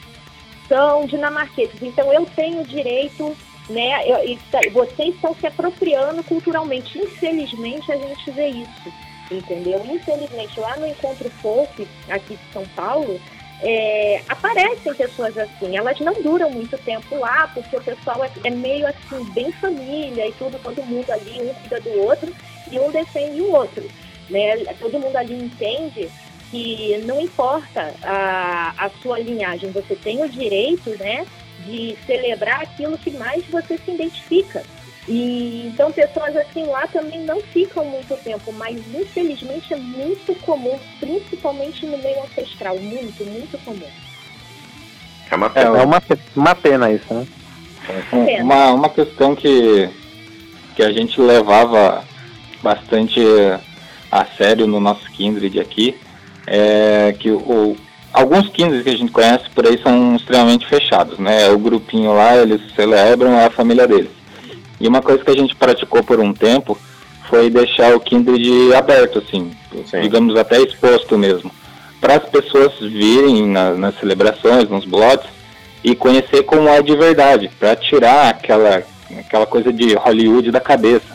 [0.69, 3.37] são dinamarqueses, então eu tenho direito,
[3.69, 3.91] né?
[4.51, 6.99] Tá, vocês estão se apropriando culturalmente.
[6.99, 8.93] Infelizmente a gente vê isso,
[9.31, 9.83] entendeu?
[9.85, 13.21] Infelizmente lá no Encontro Folk, aqui de São Paulo,
[13.63, 18.51] é, aparecem pessoas assim, elas não duram muito tempo lá, porque o pessoal é, é,
[18.51, 22.35] meio assim, bem família e tudo, todo mundo ali, um cuida do outro
[22.71, 23.89] e um defende o outro.
[24.29, 24.57] Né?
[24.79, 26.11] Todo mundo ali entende
[26.51, 31.27] que não importa a, a sua linhagem, você tem o direito né,
[31.61, 34.63] de celebrar aquilo que mais você se identifica.
[35.07, 40.79] E então pessoas assim lá também não ficam muito tempo, mas infelizmente é muito comum,
[40.99, 43.89] principalmente no meio ancestral, muito, muito comum.
[45.31, 46.03] É uma pena, é uma,
[46.35, 47.27] uma pena isso, né?
[48.13, 49.91] É uma, uma questão que,
[50.75, 52.03] que a gente levava
[52.63, 53.21] bastante
[54.11, 55.99] a sério no nosso Kindred aqui
[56.47, 57.77] é que o,
[58.15, 61.51] alguns Kindred que a gente conhece por aí são extremamente fechados, né?
[61.51, 64.11] O grupinho lá, eles celebram, é a família deles.
[64.81, 66.79] E uma coisa que a gente praticou por um tempo
[67.29, 69.51] foi deixar o Kindred aberto, assim,
[69.87, 70.01] Sim.
[70.01, 71.51] digamos até exposto mesmo,
[72.01, 75.27] para as pessoas virem na, nas celebrações, nos blogs,
[75.83, 78.83] e conhecer como é de verdade, para tirar aquela,
[79.19, 81.15] aquela coisa de Hollywood da cabeça.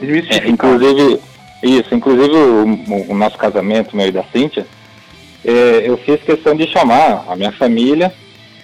[0.00, 1.20] É, inclusive,
[1.62, 4.66] isso, inclusive o, o, nosso casamento, meu e da Cíntia,
[5.44, 8.12] é, eu fiz questão de chamar a minha família,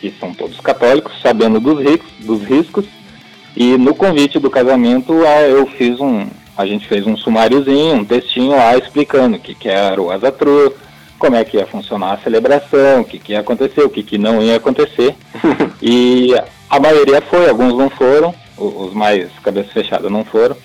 [0.00, 2.86] que são todos católicos, sabendo dos, ricos, dos riscos,
[3.56, 6.26] e no convite do casamento eu fiz um.
[6.56, 10.74] A gente fez um sumáriozinho, um textinho lá explicando o que, que era o Azatru,
[11.18, 14.18] como é que ia funcionar a celebração, o que, que ia acontecer, o que, que
[14.18, 15.14] não ia acontecer.
[15.82, 16.34] e
[16.70, 20.56] a maioria foi, alguns não foram, os mais cabeça fechada não foram.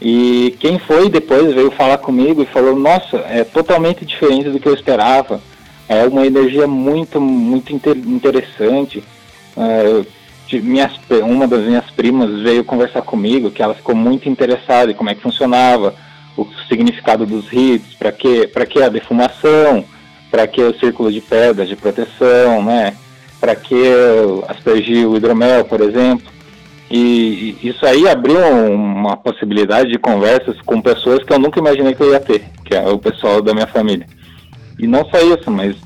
[0.00, 4.66] E quem foi depois veio falar comigo e falou, nossa, é totalmente diferente do que
[4.66, 5.40] eu esperava.
[5.90, 9.02] É uma energia muito, muito inter interessante.
[9.56, 10.04] É,
[10.60, 10.92] minhas,
[11.24, 15.16] uma das minhas primas veio conversar comigo, que ela ficou muito interessada em como é
[15.16, 15.96] que funcionava,
[16.36, 19.84] o significado dos ritos, para que, que a defumação,
[20.30, 22.94] para que o círculo de pedras de proteção, né?
[23.40, 23.82] Para que
[24.46, 26.30] aspergir o hidromel, por exemplo.
[26.88, 32.00] E isso aí abriu uma possibilidade de conversas com pessoas que eu nunca imaginei que
[32.00, 34.06] eu ia ter, que é o pessoal da minha família.
[34.80, 35.76] E não só isso, mas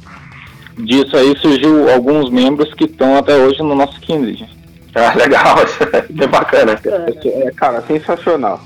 [0.78, 4.48] disso aí surgiu alguns membros que estão até hoje no nosso Kindred.
[4.96, 5.56] Ah, legal,
[6.22, 6.80] é bacana.
[6.84, 8.60] É, cara, sensacional.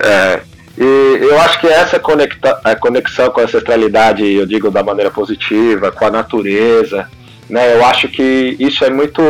[0.00, 0.40] É,
[0.76, 5.12] e eu acho que essa conecta, a conexão com a ancestralidade, eu digo da maneira
[5.12, 7.08] positiva, com a natureza,
[7.48, 7.76] né?
[7.76, 9.22] Eu acho que isso é muito,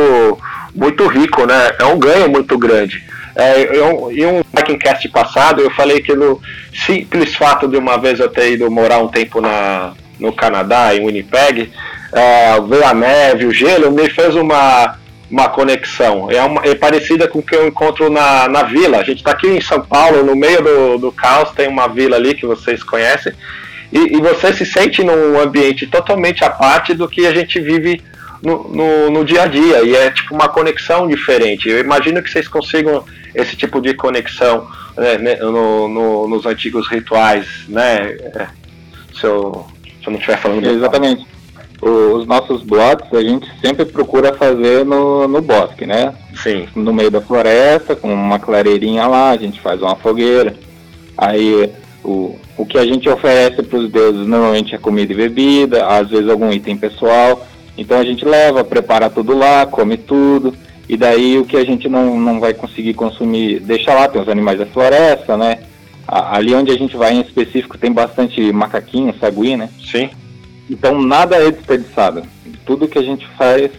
[0.73, 1.73] muito rico, né?
[1.79, 3.03] É um ganho muito grande.
[3.35, 6.41] É, eu, em um Vikingcast passado, eu falei que no
[6.73, 11.03] simples fato de uma vez eu ter ido morar um tempo na, no Canadá, em
[11.05, 11.71] Winnipeg,
[12.13, 14.95] é, ver a neve, o gelo, me fez uma,
[15.29, 16.29] uma conexão.
[16.29, 18.99] É, uma, é parecida com o que eu encontro na, na vila.
[18.99, 22.15] A gente está aqui em São Paulo, no meio do, do caos, tem uma vila
[22.15, 23.33] ali que vocês conhecem,
[23.91, 28.01] e, e você se sente num ambiente totalmente à parte do que a gente vive
[28.41, 29.83] no, no, no, dia a dia.
[29.83, 31.67] E é tipo uma conexão diferente.
[31.67, 33.03] Eu imagino que vocês consigam
[33.33, 38.15] esse tipo de conexão né, né no, no, nos antigos rituais, né?
[38.35, 38.47] É,
[40.01, 40.65] se eu, não estiver falando.
[40.65, 41.25] Exatamente
[41.81, 46.13] os nossos blocos a gente sempre procura fazer no, no bosque, né?
[46.35, 46.67] Sim.
[46.75, 50.55] No meio da floresta, com uma clareirinha lá, a gente faz uma fogueira.
[51.17, 51.71] Aí
[52.03, 56.09] o, o que a gente oferece para os deuses normalmente é comida e bebida, às
[56.09, 57.47] vezes algum item pessoal.
[57.75, 60.53] Então a gente leva, prepara tudo lá, come tudo.
[60.87, 64.29] e daí o que a gente não, não vai conseguir consumir, deixa lá, tem os
[64.29, 65.59] animais da floresta, né?
[66.11, 69.69] Ali onde a gente vai em específico tem bastante macaquinho, sagui, né?
[69.81, 70.09] Sim.
[70.69, 72.23] Então nada é desperdiçado.
[72.65, 73.71] Tudo que a gente faz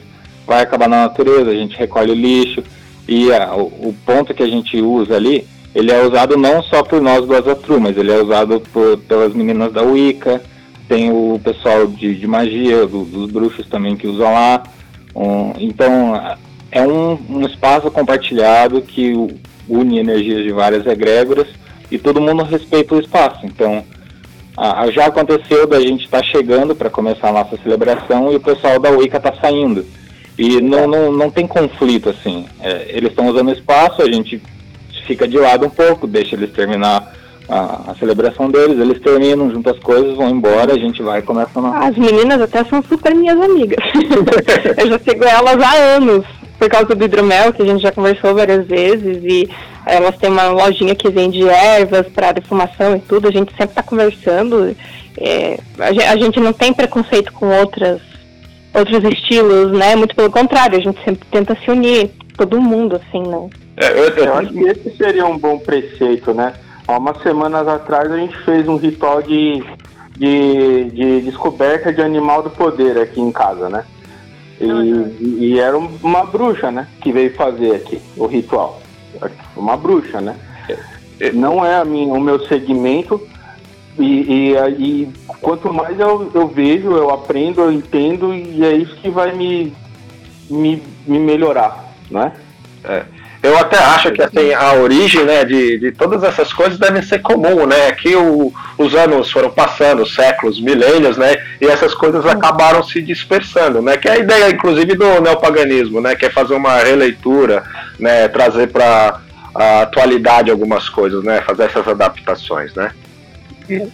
[0.46, 2.62] vai acabar na natureza, a gente recolhe o lixo
[3.06, 6.82] e a, o, o, ponto que a gente usa ali, ele é usado não só
[6.82, 10.42] por nós do Azatru, mas ele é usado por, pelas meninas da Wicca,
[10.88, 14.62] tem o pessoal de, de magia, do, dos bruxos também que usam lá.
[15.14, 16.36] Um, então
[16.70, 19.12] é um, um espaço compartilhado que
[19.68, 21.46] une energias de várias egrégoras
[21.92, 23.46] e todo mundo respeita o espaço.
[23.46, 23.84] Então
[24.56, 28.40] ah, já aconteceu da gente estar tá chegando para começar a nossa celebração e o
[28.40, 29.84] pessoal da Wicca está saindo.
[30.38, 32.46] E não, não, não tem conflito assim.
[32.60, 34.42] É, eles estão usando o espaço, a gente
[35.06, 37.12] fica de lado um pouco, deixa eles terminar
[37.48, 41.22] a, a, celebração deles, eles terminam, juntam as coisas, vão embora, a gente vai e
[41.22, 41.88] começa a.
[41.88, 43.84] As meninas até são super minhas amigas.
[44.78, 46.24] Eu já sigo elas há anos,
[46.58, 49.50] por causa do hidromel, que a gente já conversou várias vezes, e
[49.86, 53.82] elas têm uma lojinha que vende ervas para defumação e tudo, a gente sempre está
[53.82, 54.76] conversando.
[55.18, 58.00] É, a, gente não tem preconceito com outras
[58.74, 59.94] outros estilos, né?
[59.94, 63.50] Muito pelo contrário, a gente sempre tenta se unir, todo mundo, assim, né?
[63.76, 66.54] É, eu, eu acho que esse seria um bom preceito, né?
[66.86, 69.62] Há umas semanas atrás a gente fez um ritual de,
[70.16, 73.84] de, de descoberta de animal do poder aqui em casa, né?
[74.60, 75.16] E, uhum.
[75.20, 76.86] e, era uma bruxa, né?
[77.00, 78.81] Que veio fazer aqui o ritual.
[79.56, 80.36] Uma bruxa, né?
[81.34, 83.20] Não é a minha, o meu segmento,
[83.98, 88.96] e, e, e, quanto mais eu, eu vejo, eu aprendo, eu entendo, e é isso
[88.96, 89.72] que vai me,
[90.48, 92.32] me, me melhorar, né?
[92.84, 93.04] É.
[93.42, 97.20] Eu até acho que assim, a origem né, de, de todas essas coisas deve ser
[97.20, 97.90] comum, né?
[97.90, 101.34] Que o, os anos foram passando, séculos, milênios, né?
[101.60, 103.96] E essas coisas acabaram se dispersando, né?
[103.96, 106.14] Que é a ideia, inclusive, do neopaganismo, né?
[106.14, 107.64] Que é fazer uma releitura,
[107.98, 108.28] né?
[108.28, 109.18] Trazer para
[109.52, 111.42] a atualidade algumas coisas, né?
[111.42, 112.92] Fazer essas adaptações, né?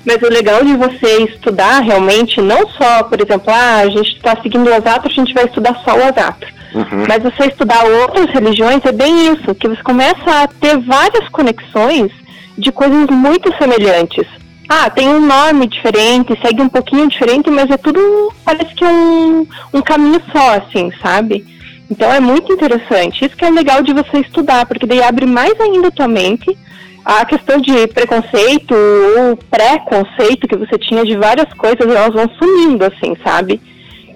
[0.05, 4.37] Mas o legal de você estudar realmente, não só, por exemplo, ah, a gente está
[4.43, 6.58] seguindo o Asatro, a gente vai estudar só o Asatro.
[6.75, 7.07] Uhum.
[7.09, 12.13] Mas você estudar outras religiões é bem isso, que você começa a ter várias conexões
[12.57, 14.27] de coisas muito semelhantes.
[14.69, 18.01] Ah, tem um nome diferente, segue um pouquinho diferente, mas é tudo,
[18.45, 21.47] parece que um, um caminho só, assim, sabe?
[21.91, 23.25] Então é muito interessante.
[23.25, 26.57] Isso que é legal de você estudar, porque daí abre mais ainda a tua mente
[27.09, 32.85] a questão de preconceito ou preconceito que você tinha de várias coisas, elas vão sumindo,
[32.85, 33.59] assim, sabe?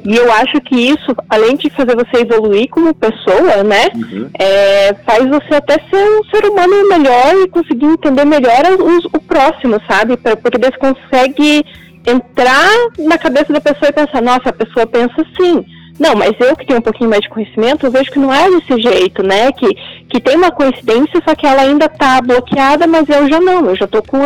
[0.05, 4.29] E eu acho que isso, além de fazer você evoluir como pessoa, né, uhum.
[4.39, 9.21] é, faz você até ser um ser humano melhor e conseguir entender melhor os, o
[9.21, 10.17] próximo, sabe?
[10.17, 11.65] Porque você consegue
[12.05, 15.65] entrar na cabeça da pessoa e pensar, nossa, a pessoa pensa assim
[15.99, 18.51] não, mas eu que tenho um pouquinho mais de conhecimento, eu vejo que não é
[18.51, 19.53] desse jeito, né?
[19.53, 19.75] Que,
[20.09, 23.77] que tem uma coincidência, só que ela ainda tá bloqueada, mas eu já não, eu
[23.77, 24.19] já tô com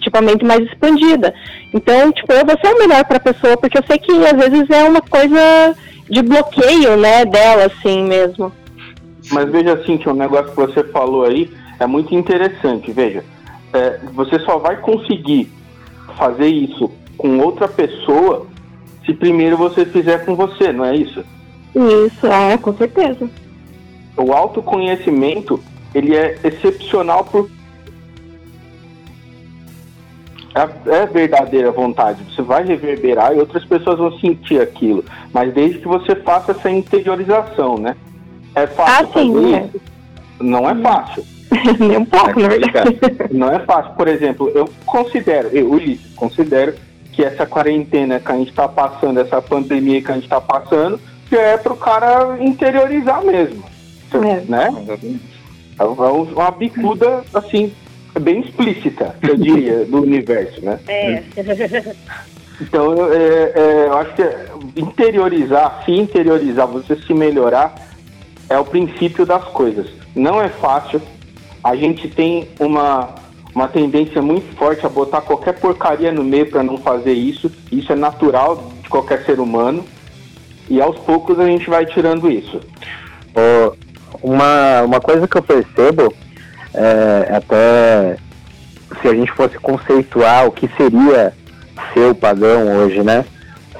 [0.00, 1.34] tipo, a mente mais expandida.
[1.72, 4.68] Então, tipo, eu vou ser o melhor pra pessoa, porque eu sei que às vezes
[4.70, 5.74] é uma coisa
[6.08, 8.52] de bloqueio, né, dela, assim mesmo.
[9.32, 13.24] Mas veja assim, que o negócio que você falou aí é muito interessante, veja.
[13.72, 15.50] É, você só vai conseguir
[16.16, 18.46] fazer isso com outra pessoa
[19.04, 21.24] se primeiro você fizer com você, não é isso?
[21.74, 23.28] Isso, é, com certeza.
[24.16, 25.60] O autoconhecimento,
[25.94, 27.50] ele é excepcional por
[30.54, 32.22] é, é verdadeira vontade.
[32.32, 35.04] Você vai reverberar e outras pessoas vão sentir aquilo.
[35.32, 37.96] Mas desde que você faça essa interiorização, né?
[38.54, 39.68] É fácil ah, sim, é.
[40.40, 41.24] Não é fácil.
[41.80, 42.98] Nem um pouco, na verdade.
[43.32, 43.92] Não é fácil.
[43.94, 46.74] Por exemplo, eu considero, eu, Ulisses, considero
[47.14, 51.00] que essa quarentena que a gente está passando, essa pandemia que a gente está passando,
[51.28, 53.62] que é para o cara interiorizar mesmo.
[54.12, 54.40] É.
[54.48, 54.68] Né?
[55.78, 57.72] É, é uma bicuda, assim,
[58.20, 60.78] bem explícita, eu diria, do universo, né?
[60.86, 61.22] É.
[62.60, 67.74] Então, é, é, eu acho que interiorizar, se interiorizar, você se melhorar,
[68.48, 69.88] é o princípio das coisas.
[70.14, 71.02] Não é fácil.
[71.62, 73.14] A gente tem uma
[73.54, 77.50] uma tendência muito forte a botar qualquer porcaria no meio para não fazer isso.
[77.70, 79.84] Isso é natural de qualquer ser humano.
[80.68, 82.60] E aos poucos a gente vai tirando isso.
[83.34, 83.74] Oh,
[84.22, 86.12] uma, uma coisa que eu percebo,
[86.72, 88.16] é, até
[89.00, 91.32] se a gente fosse conceituar o que seria
[91.92, 93.24] ser o pagão hoje, né?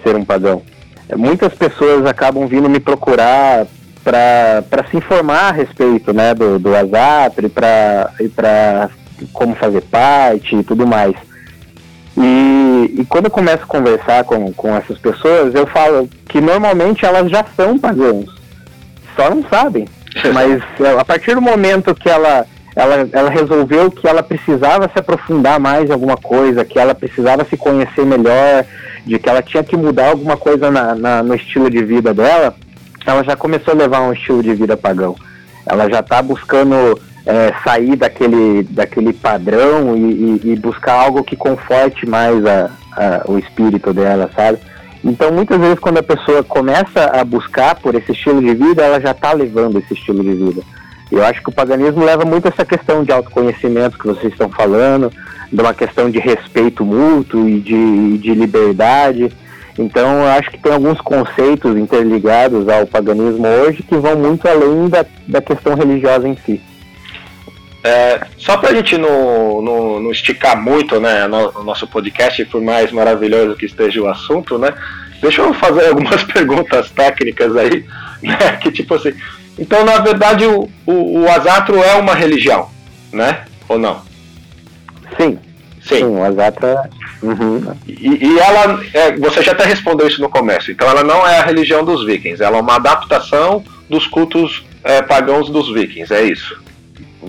[0.03, 0.62] Ser um pagão.
[1.09, 3.66] É, muitas pessoas acabam vindo me procurar
[4.05, 6.70] para se informar a respeito né, do, do
[8.20, 8.91] e para
[9.32, 11.14] como fazer parte e tudo mais.
[12.16, 17.04] E, e, quando eu começo a conversar com, com essas pessoas, eu falo que normalmente
[17.04, 18.26] elas já são pagãos,
[19.16, 19.86] só não sabem.
[20.32, 22.46] Mas é, a partir do momento que ela,
[22.76, 27.44] ela, ela resolveu que ela precisava se aprofundar mais em alguma coisa, que ela precisava
[27.44, 28.64] se conhecer melhor,
[29.04, 32.54] de que ela tinha que mudar alguma coisa na, na no estilo de vida dela,
[33.04, 35.14] ela já começou a levar um estilo de vida pagão.
[35.66, 41.37] Ela já está buscando é, sair daquele, daquele padrão e, e, e, buscar algo que
[41.37, 44.59] conforte mais a, a, o espírito dela, sabe?
[45.03, 49.01] Então, muitas vezes, quando a pessoa começa a buscar por esse estilo de vida, ela
[49.01, 50.62] já está levando esse estilo de vida.
[51.12, 55.12] Eu acho que o paganismo leva muito essa questão de autoconhecimento que vocês estão falando,
[55.53, 59.31] de uma questão de respeito mútuo e de, de liberdade.
[59.79, 64.89] Então, eu acho que tem alguns conceitos interligados ao paganismo hoje que vão muito além
[64.89, 66.61] da, da questão religiosa em si.
[67.85, 72.62] É, só para a gente não, não, não, esticar muito né, no, nosso podcast, por
[72.62, 74.72] mais maravilhoso que esteja o assunto, né?
[75.20, 77.85] Deixa eu fazer algumas perguntas técnicas aí,
[78.22, 78.57] né?
[78.62, 79.12] Que tipo assim.
[79.59, 82.70] Então, na verdade, o, o, o Asatro é uma religião,
[83.12, 83.45] né?
[83.68, 84.01] Ou não?
[85.18, 85.39] Sim.
[85.82, 86.89] Sim, Sim o Asatro é.
[87.22, 87.76] Uhum.
[87.87, 91.39] E, e, ela, é, você já até respondeu isso no começo, então ela não é
[91.39, 96.22] a religião dos vikings, ela é uma adaptação dos cultos é, pagãos dos vikings, é
[96.22, 96.63] isso?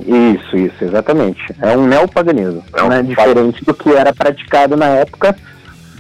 [0.04, 1.42] Isso, isso, exatamente.
[1.62, 3.02] É um neopaganismo, é um né?
[3.02, 5.36] diferente do que era praticado na época,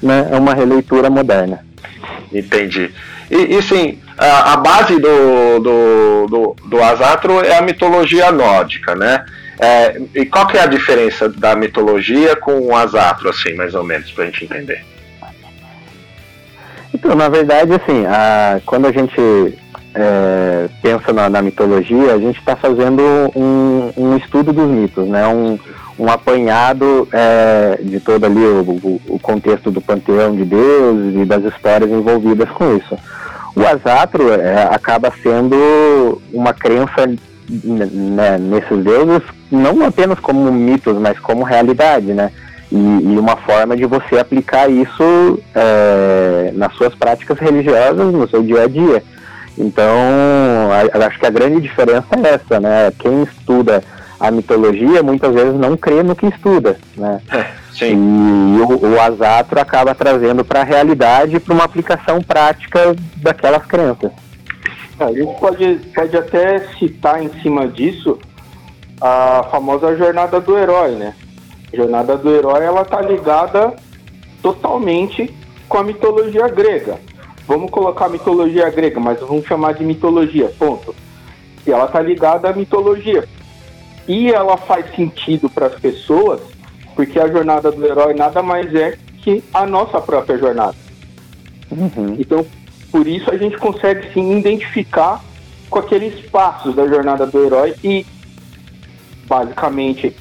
[0.02, 0.30] né?
[0.32, 1.64] é uma releitura moderna.
[2.32, 2.92] Entendi.
[3.30, 8.96] E, e sim, a, a base do, do, do, do, Asatro é a mitologia nórdica,
[8.96, 9.26] né?
[9.60, 13.84] É, e qual que é a diferença da mitologia com o Asatro, assim, mais ou
[13.84, 14.84] menos, para a gente entender?
[16.94, 19.20] Então, na verdade, assim, a, quando a gente
[19.96, 23.02] é, pensa na, na, mitologia, a gente está fazendo
[23.36, 25.26] um, um, estudo dos mitos, né?
[25.26, 25.58] Um,
[25.98, 31.46] um apanhado é, de todo ali o, o, contexto do panteão de Deus e das
[31.46, 32.98] histórias envolvidas com isso.
[33.56, 37.08] O Asatro é, acaba sendo uma crença
[37.48, 42.32] né, nesses deuses não apenas como mitos, mas como realidade, né?
[42.72, 48.44] E, e uma forma de você aplicar isso é, nas suas práticas religiosas, no seu
[48.44, 49.04] dia a dia.
[49.58, 49.98] Então,
[51.08, 52.92] acho que a grande diferença é essa, né?
[53.00, 53.84] Quem estuda
[54.20, 57.22] a mitologia muitas vezes não crê no que estuda, né?
[57.32, 58.58] É, sim.
[58.58, 64.12] E o, o Asatro acaba trazendo para a realidade para uma aplicação prática daquelas crenças.
[65.00, 68.18] A gente pode, pode até citar em cima disso
[69.02, 71.14] a famosa jornada do herói, né?
[71.72, 73.74] A jornada do herói ela tá ligada
[74.42, 75.34] totalmente
[75.68, 76.98] com a mitologia grega.
[77.48, 80.96] Vamos colocar mitologia grega, mas vamos chamar de mitologia, ponto.
[81.66, 83.28] E ela tá ligada à mitologia.
[84.08, 86.42] E ela faz sentido para as pessoas,
[86.96, 90.76] porque a jornada do herói nada mais é que a nossa própria jornada.
[91.72, 92.16] Uhum.
[92.20, 92.46] Então,
[92.92, 95.24] por isso a gente consegue se identificar
[95.70, 98.06] com aqueles passos da jornada do herói e,
[99.28, 100.16] basicamente,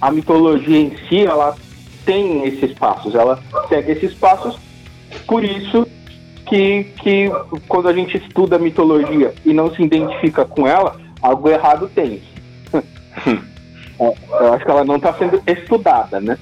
[0.00, 1.56] a mitologia em si, ela
[2.04, 4.58] tem esses passos, ela segue esses passos,
[5.26, 5.86] por isso
[6.46, 7.30] que, que
[7.68, 12.22] quando a gente estuda a mitologia e não se identifica com ela, algo errado tem.
[13.98, 16.38] eu acho que ela não está sendo estudada, né?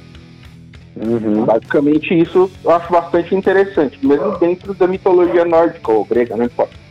[0.94, 1.44] Uhum.
[1.46, 6.82] Basicamente isso eu acho bastante interessante, mesmo dentro da mitologia nórdica ou grega, não importa.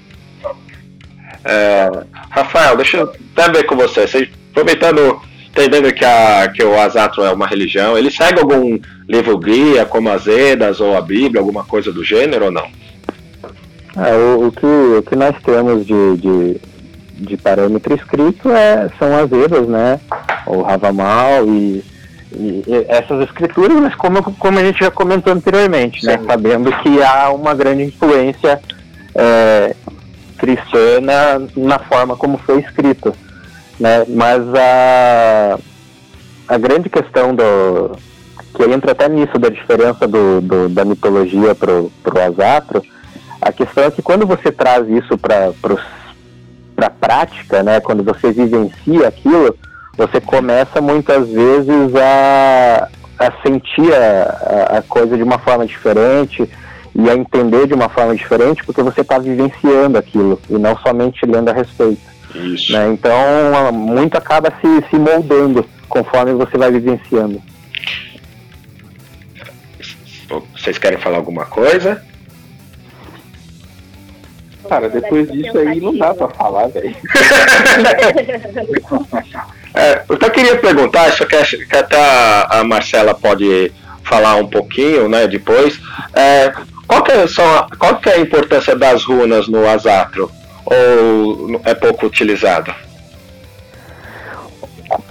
[1.43, 1.89] É,
[2.29, 4.07] Rafael, deixa eu até ver com você.
[4.07, 9.37] você aproveitando, entendendo que, a, que o Asatro é uma religião, ele segue algum livro
[9.37, 12.67] guia, como as Edas ou a Bíblia, alguma coisa do gênero ou não?
[13.95, 16.61] É, o, o, que, o que nós temos de, de,
[17.13, 19.99] de parâmetro escrito é, são as Edas, né?
[20.47, 21.83] O Ravamal e,
[22.31, 26.19] e, e, essas escrituras, mas como, como a gente já comentou anteriormente, né?
[26.25, 28.61] Sabendo que há uma grande influência
[29.13, 29.75] é,
[30.37, 33.13] cristã na, na forma como foi escrito.
[33.79, 34.05] Né?
[34.07, 35.59] Mas a,
[36.47, 37.97] a grande questão do,
[38.55, 41.91] que entra até nisso da diferença do, do da mitologia para o
[42.27, 42.81] Asatro,
[43.41, 45.51] a questão é que quando você traz isso para
[46.77, 49.57] a prática, né, quando você vivencia aquilo,
[49.97, 52.87] você começa muitas vezes a,
[53.17, 56.47] a sentir a, a coisa de uma forma diferente
[56.93, 61.25] e a entender de uma forma diferente, porque você está vivenciando aquilo e não somente
[61.25, 62.01] lendo a respeito.
[62.35, 62.71] Isso.
[62.71, 62.89] Né?
[62.89, 67.41] Então, muito acaba se, se moldando conforme você vai vivenciando.
[70.55, 72.01] Vocês querem falar alguma coisa?
[74.71, 76.95] Cara, depois disso aí não dá pra falar, velho.
[79.75, 81.97] é, eu só queria perguntar, isso que, que até
[82.49, 83.69] a Marcela pode
[84.01, 85.77] falar um pouquinho, né, depois.
[86.15, 86.53] É,
[86.87, 90.31] qual, que é, são, qual que é a importância das runas no Asatro?
[90.63, 92.73] ou é pouco utilizado?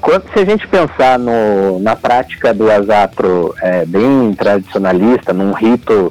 [0.01, 6.11] Quando, se a gente pensar no, na prática do asatro é, bem tradicionalista, num rito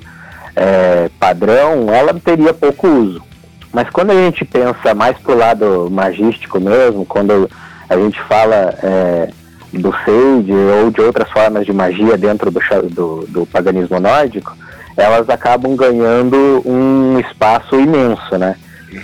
[0.56, 3.29] é, padrão, ela teria pouco uso.
[3.72, 7.50] Mas quando a gente pensa mais pro lado magístico mesmo, quando
[7.88, 9.30] a gente fala é,
[9.74, 12.60] do Sage ou de outras formas de magia dentro do,
[12.90, 14.56] do, do, paganismo nórdico,
[14.98, 18.56] elas acabam ganhando um espaço imenso, né?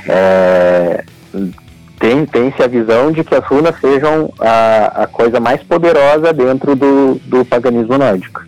[0.08, 1.04] É,
[2.00, 6.76] tem, tem-se a visão de que as runas sejam a, a coisa mais poderosa dentro
[6.76, 8.44] do, do paganismo nórdico.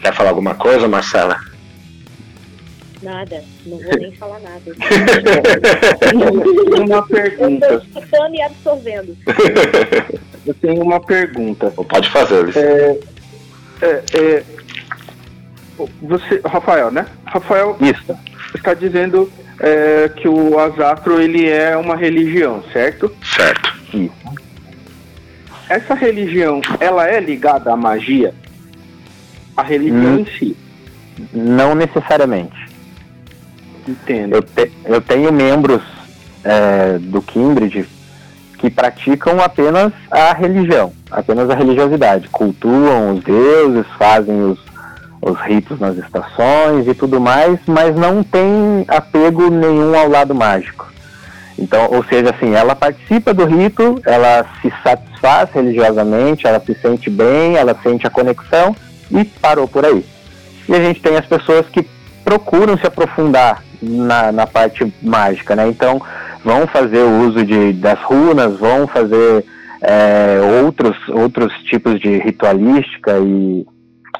[0.00, 1.53] Quer falar alguma coisa, Marcela?
[3.04, 4.62] Nada, não vou nem falar nada.
[6.80, 7.66] uma pergunta.
[7.66, 9.16] Eu estou escutando e absorvendo.
[10.46, 11.70] Eu tenho uma pergunta.
[11.70, 12.56] Pode fazer, Luiz.
[12.56, 12.98] É,
[13.82, 14.42] é, é,
[16.00, 17.06] você, Rafael, né?
[17.26, 18.16] Rafael Isso.
[18.54, 19.30] está dizendo
[19.60, 23.14] é, que o Azatro ele é uma religião, certo?
[23.36, 23.74] Certo.
[23.92, 24.14] Isso.
[25.68, 28.34] Essa religião, ela é ligada à magia?
[29.56, 30.20] A religião Hum.
[30.20, 30.56] em si.
[31.32, 32.73] Não necessariamente.
[33.86, 34.34] Entendo.
[34.36, 35.82] Eu, te- eu tenho membros
[36.42, 37.86] é, do Kindred
[38.58, 42.28] que praticam apenas a religião, apenas a religiosidade.
[42.28, 44.58] Cultuam os deuses, fazem os,
[45.20, 50.90] os ritos nas estações e tudo mais, mas não tem apego nenhum ao lado mágico.
[51.58, 57.08] Então, ou seja, assim, ela participa do rito, ela se satisfaz religiosamente, ela se sente
[57.10, 58.74] bem, ela sente a conexão
[59.10, 60.04] e parou por aí.
[60.68, 61.86] E a gente tem as pessoas que
[62.24, 65.68] procuram se aprofundar na, na parte mágica, né?
[65.68, 66.00] Então
[66.44, 69.44] vão fazer o uso de, das runas, vão fazer
[69.80, 73.66] é, outros, outros tipos de ritualística e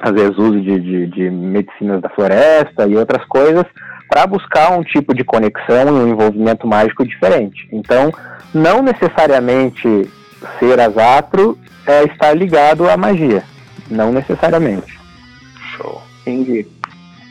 [0.01, 3.65] às vezes uso de, de, de medicinas da floresta e outras coisas
[4.09, 7.67] para buscar um tipo de conexão e um envolvimento mágico diferente.
[7.71, 8.11] Então,
[8.53, 10.09] não necessariamente
[10.59, 11.57] ser asatro
[11.87, 13.43] é estar ligado à magia,
[13.89, 14.99] não necessariamente.
[15.75, 16.01] Show.
[16.21, 16.65] Entendi.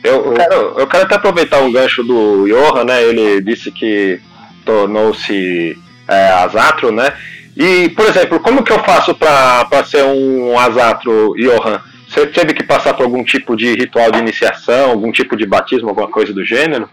[0.07, 3.03] Eu quero, eu quero até aproveitar um gancho do Johan, né?
[3.03, 4.19] Ele disse que
[4.65, 5.77] tornou-se
[6.07, 7.13] é, Azatro, né?
[7.55, 11.79] E, por exemplo, como que eu faço para ser um Azatro, Johan?
[12.07, 15.89] Você teve que passar por algum tipo de ritual de iniciação, algum tipo de batismo,
[15.89, 16.87] alguma coisa do gênero?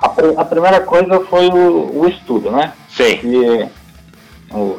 [0.00, 2.72] A, pri- a primeira coisa foi o, o estudo, né?
[2.88, 3.20] Sim.
[3.24, 3.68] E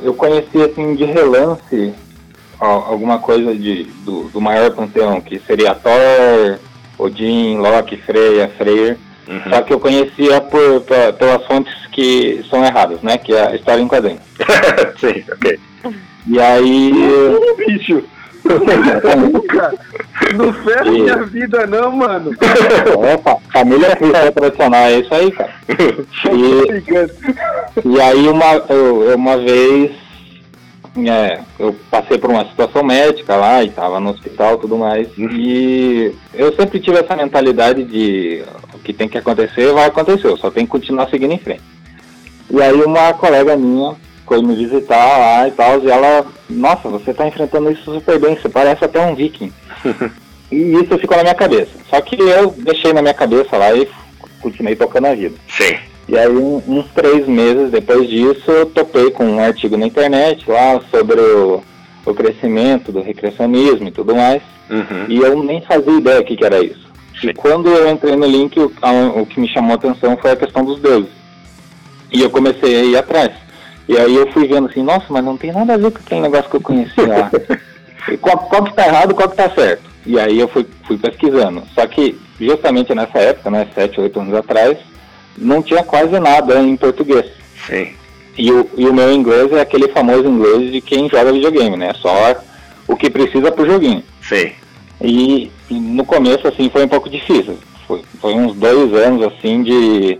[0.03, 1.93] eu conheci assim de relance
[2.59, 6.59] alguma coisa de, do, do maior panteão, que seria Thor,
[6.97, 8.97] Odin, Loki, Freya, Freyr.
[9.27, 9.41] Uhum.
[9.49, 13.17] Só que eu conhecia por, pe- pelas fontes que são erradas, né?
[13.17, 14.21] Que é a história em quadrinhos.
[14.99, 15.59] Sim, ok.
[16.27, 16.91] E aí.
[17.57, 18.03] Bicho,
[20.35, 22.31] não ferra E- minha vida não, mano.
[23.03, 25.49] É, fa- família cristã tradicional, é isso aí, cara.
[27.83, 29.91] E, E aí uma, eu uma vez
[31.05, 35.07] é, eu passei por uma situação médica lá e tava no hospital e tudo mais.
[35.17, 38.43] E eu sempre tive essa mentalidade de
[38.73, 41.63] o que tem que acontecer, vai acontecer, eu só tenho que continuar seguindo em frente.
[42.49, 43.95] E aí uma colega minha
[44.25, 48.35] foi me visitar lá e tal, e ela, nossa, você tá enfrentando isso super bem,
[48.35, 49.53] você parece até um viking.
[50.51, 51.71] e isso ficou na minha cabeça.
[51.89, 53.87] Só que eu deixei na minha cabeça lá e
[54.41, 55.35] continuei tocando a vida.
[55.49, 55.77] Sim.
[56.07, 60.49] E aí, um- uns três meses depois disso, eu topei com um artigo na internet
[60.49, 61.61] lá sobre o,
[62.05, 64.41] o crescimento do recreacionismo e tudo mais.
[64.69, 65.05] Uhum.
[65.09, 66.87] E eu nem fazia ideia o que, que era isso.
[67.19, 67.29] Sim.
[67.29, 68.71] E quando eu entrei no link, o,
[69.15, 71.09] o que me chamou a atenção foi a questão dos deuses.
[72.11, 73.31] E eu comecei a ir atrás.
[73.89, 76.21] E aí eu fui vendo assim, nossa, mas não tem nada a ver com aquele
[76.21, 77.31] negócio que eu conhecia lá.
[78.21, 79.83] Qual, qual que tá errado, qual que tá certo?
[80.05, 81.63] E aí eu fui, fui pesquisando.
[81.75, 84.77] Só que justamente nessa época, né, sete, oito anos atrás,
[85.37, 87.25] não tinha quase nada em português.
[87.67, 87.89] Sim.
[88.37, 91.93] E o, e o meu inglês é aquele famoso inglês de quem joga videogame, né?
[91.95, 92.35] Só
[92.87, 94.03] o que precisa pro joguinho.
[94.21, 94.51] Sim.
[95.01, 97.57] E, e no começo, assim, foi um pouco difícil.
[97.87, 100.19] Foi, foi uns dois anos, assim, de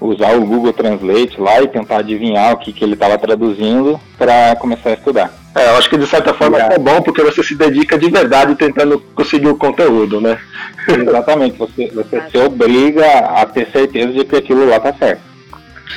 [0.00, 4.56] usar o Google Translate lá e tentar adivinhar o que, que ele estava traduzindo para
[4.56, 5.41] começar a estudar.
[5.54, 8.54] É, eu acho que de certa forma é bom porque você se dedica de verdade
[8.54, 10.38] tentando conseguir o conteúdo, né?
[10.88, 15.20] Exatamente, você, você se obriga a ter certeza de que aquilo lá tá certo.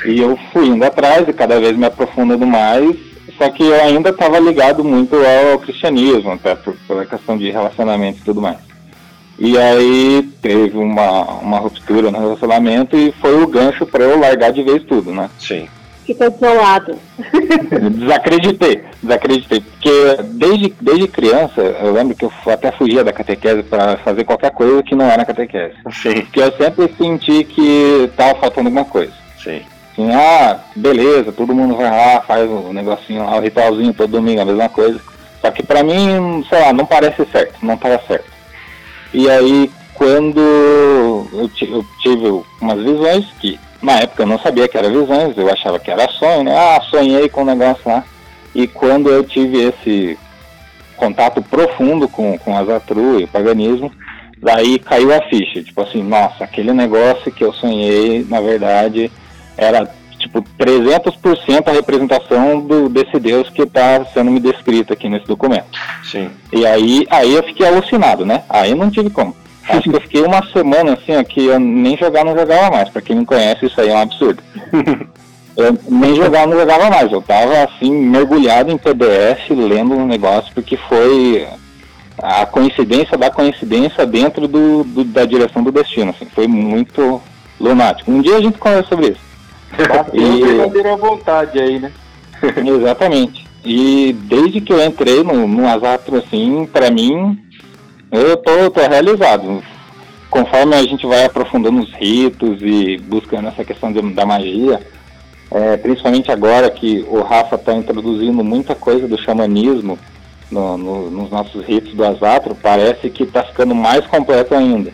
[0.06, 2.96] E eu fui indo atrás e cada vez me aprofundando mais,
[3.38, 8.20] só que eu ainda estava ligado muito ao cristianismo, até por, pela questão de relacionamento
[8.20, 8.58] e tudo mais.
[9.38, 14.52] E aí teve uma, uma ruptura no relacionamento e foi o gancho para eu largar
[14.52, 15.30] de vez tudo, né?
[15.40, 15.68] Sim.
[16.06, 17.00] Ficou desolado.
[17.98, 19.62] desacreditei, desacreditei.
[19.62, 24.52] Porque desde, desde criança, eu lembro que eu até fugia da catequese para fazer qualquer
[24.52, 25.76] coisa que não era catequese.
[25.92, 26.22] Sim.
[26.22, 29.14] Porque eu sempre senti que tava faltando alguma coisa.
[29.44, 29.62] Sim.
[29.94, 34.42] Assim, ah, beleza, todo mundo vai lá, faz o negocinho lá, o ritualzinho todo domingo,
[34.42, 35.00] a mesma coisa.
[35.42, 38.26] Só que pra mim, sei lá, não parece certo, não tava certo.
[39.14, 44.78] E aí, quando eu, eu tive umas visões que na época eu não sabia que
[44.78, 46.58] era visões, eu achava que era sonho, né?
[46.58, 48.04] Ah, sonhei com o negócio lá.
[48.54, 50.18] E quando eu tive esse
[50.98, 53.92] contato profundo com, com Azatru e o paganismo,
[54.38, 55.62] daí caiu a ficha.
[55.62, 59.12] Tipo assim, nossa, aquele negócio que eu sonhei, na verdade,
[59.58, 65.28] era tipo 300% a representação do, desse Deus que está sendo me descrito aqui nesse
[65.28, 65.78] documento.
[66.04, 66.32] Sim.
[66.52, 68.44] E aí, aí eu fiquei alucinado, né?
[68.50, 69.36] Aí não tive como.
[69.68, 72.90] Acho que eu fiquei uma semana assim, aqui eu nem jogar não jogava mais.
[72.90, 74.42] Pra quem me conhece, isso aí é um absurdo.
[75.58, 77.12] eu nem jogar não jogava mais.
[77.12, 81.48] Eu tava assim, mergulhado em PDF, lendo um negócio, porque foi
[82.22, 86.12] a coincidência da coincidência dentro do, do da direção do destino.
[86.12, 87.22] Assim, foi muito
[87.60, 88.12] lunático.
[88.12, 89.26] Um dia a gente conversa sobre isso.
[90.14, 91.92] e verdadeira vontade aí, né?
[92.42, 93.46] Exatamente.
[93.64, 97.40] E desde que eu entrei no, no Azatro, assim, pra mim,
[98.16, 99.64] eu tô, tô realizado.
[100.30, 104.82] Conforme a gente vai aprofundando os ritos e buscando essa questão de, da magia,
[105.52, 109.98] é, principalmente agora que o Rafa está introduzindo muita coisa do xamanismo
[110.52, 114.92] no, no, nos nossos ritos do Azatro, parece que está ficando mais completo ainda.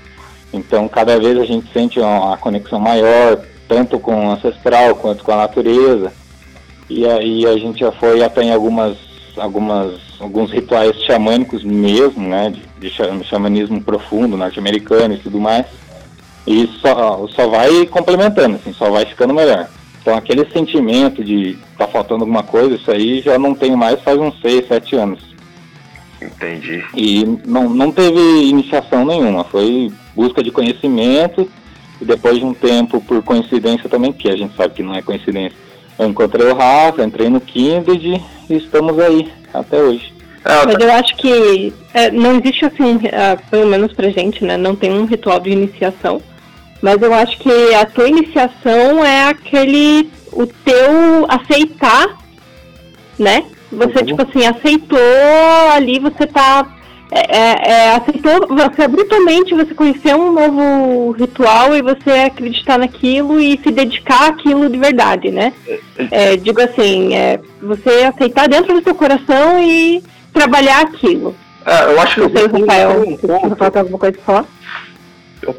[0.54, 5.32] Então, cada vez a gente sente uma, conexão maior, tanto com o ancestral quanto com
[5.32, 6.12] a natureza.
[6.90, 8.98] E aí a gente já foi até em algumas,
[9.38, 15.66] algumas, alguns rituais xamânicos mesmo, né, de, de xamanismo profundo, norte-americano e tudo mais.
[16.48, 19.70] E só, só vai complementando, assim, só vai ficando melhor.
[20.02, 24.18] Então aquele sentimento de tá faltando alguma coisa, isso aí já não tenho mais faz
[24.18, 25.32] uns 6, 7 anos.
[26.20, 26.84] Entendi.
[26.96, 31.50] E não, não teve iniciação nenhuma, foi busca de conhecimento
[32.02, 35.02] e depois de um tempo, por coincidência também, que a gente sabe que não é
[35.04, 35.58] coincidência,
[36.00, 40.12] eu encontrei o Rafa, entrei no Kindred e estamos aí até hoje.
[40.44, 44.58] É, Mas eu acho que é, não existe assim, é, pelo menos pra gente, né?
[44.58, 46.22] Não tem um ritual de iniciação.
[46.82, 50.10] Mas eu acho que a tua iniciação é aquele.
[50.32, 52.18] o teu aceitar,
[53.20, 53.46] né?
[53.72, 54.06] Você, uhum.
[54.06, 54.98] tipo assim, aceitou
[55.72, 56.68] ali, você tá
[57.14, 63.38] é, é, é, aceitou, você brutalmente você conheceu um novo ritual e você acreditar naquilo
[63.38, 65.52] e se dedicar àquilo de verdade, né?
[66.10, 70.02] É, digo assim, é, você aceitar dentro do seu coração e
[70.34, 71.36] trabalhar aquilo.
[71.66, 74.46] É, eu acho que você, Rafael, um Rafael tem alguma coisa pra falar?
[75.42, 75.56] Eu,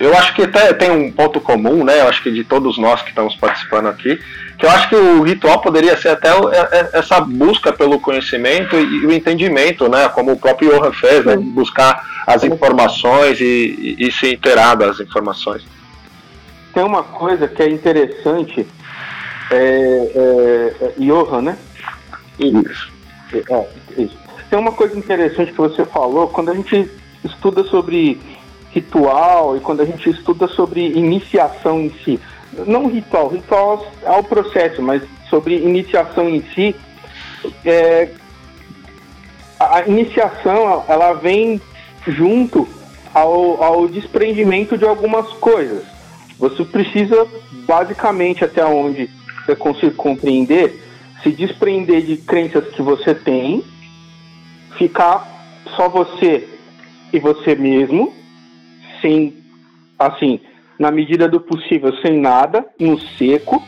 [0.00, 2.00] eu acho que até tem um ponto comum, né?
[2.00, 4.18] Eu acho que de todos nós que estamos participando aqui,
[4.58, 8.76] que eu acho que o ritual poderia ser até é, é, essa busca pelo conhecimento
[8.76, 10.08] e o entendimento, né?
[10.08, 11.36] Como o próprio Johan fez, né?
[11.36, 15.64] Buscar as informações e, e, se inteirar das informações.
[16.72, 18.66] Tem uma coisa que é interessante,
[19.50, 21.58] é, é, é Johan, né?
[22.38, 22.92] Isso.
[23.32, 23.66] É,
[24.02, 24.16] isso.
[24.50, 26.90] Tem uma coisa interessante que você falou, quando a gente
[27.24, 28.20] estuda sobre
[28.70, 32.20] ritual e quando a gente estuda sobre iniciação em si,
[32.66, 36.74] não ritual, ritual é o processo, mas sobre iniciação em si,
[37.64, 38.10] é,
[39.58, 41.60] a iniciação ela vem
[42.06, 42.68] junto
[43.12, 45.84] ao, ao desprendimento de algumas coisas.
[46.38, 47.26] Você precisa,
[47.66, 49.08] basicamente, até onde
[49.44, 50.82] você consiga compreender,
[51.22, 53.64] se desprender de crenças que você tem,
[54.78, 56.48] ficar só você
[57.12, 58.12] e você mesmo,
[59.00, 59.34] sem,
[59.98, 60.40] assim,
[60.78, 63.62] na medida do possível, sem nada, no seco,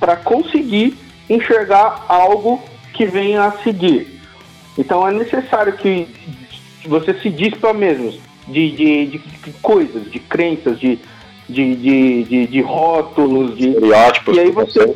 [0.00, 0.96] para conseguir
[1.28, 4.20] enxergar algo que venha a seguir.
[4.78, 6.06] Então é necessário que
[6.86, 8.12] você se dispa mesmo
[8.48, 10.98] de, de, de, coisas, de crenças, de,
[11.48, 14.36] de, de, de, de rótulos, de estereótipos.
[14.36, 14.94] E aí você.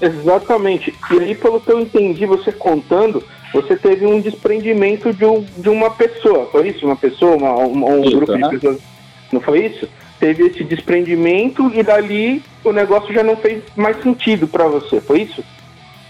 [0.00, 0.94] Exatamente.
[1.10, 3.22] E aí, pelo que eu entendi, você contando,
[3.52, 6.46] você teve um desprendimento de, um, de uma pessoa.
[6.50, 6.84] Foi isso?
[6.84, 8.48] Uma pessoa, uma, uma um isso, grupo né?
[8.48, 8.78] de pessoas.
[9.32, 9.88] Não foi isso?
[10.18, 15.22] teve esse desprendimento e dali o negócio já não fez mais sentido para você, foi
[15.22, 15.44] isso?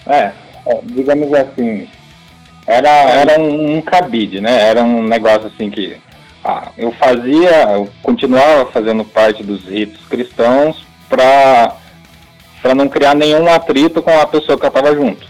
[0.06, 0.32] É,
[0.66, 1.88] é, digamos assim,
[2.66, 4.68] era, era um, um cabide, né?
[4.68, 5.96] Era um negócio assim que
[6.44, 11.76] ah, eu fazia, eu continuava fazendo parte dos ritos cristãos para
[12.60, 15.24] para não criar nenhum atrito com a pessoa que eu estava junto.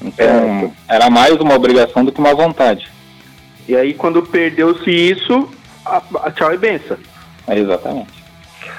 [0.00, 0.94] Então, é.
[0.94, 2.90] era mais uma obrigação do que uma vontade.
[3.68, 5.48] E aí, quando perdeu-se isso,
[5.84, 6.98] a, a tchau e benção.
[7.46, 8.24] É, exatamente.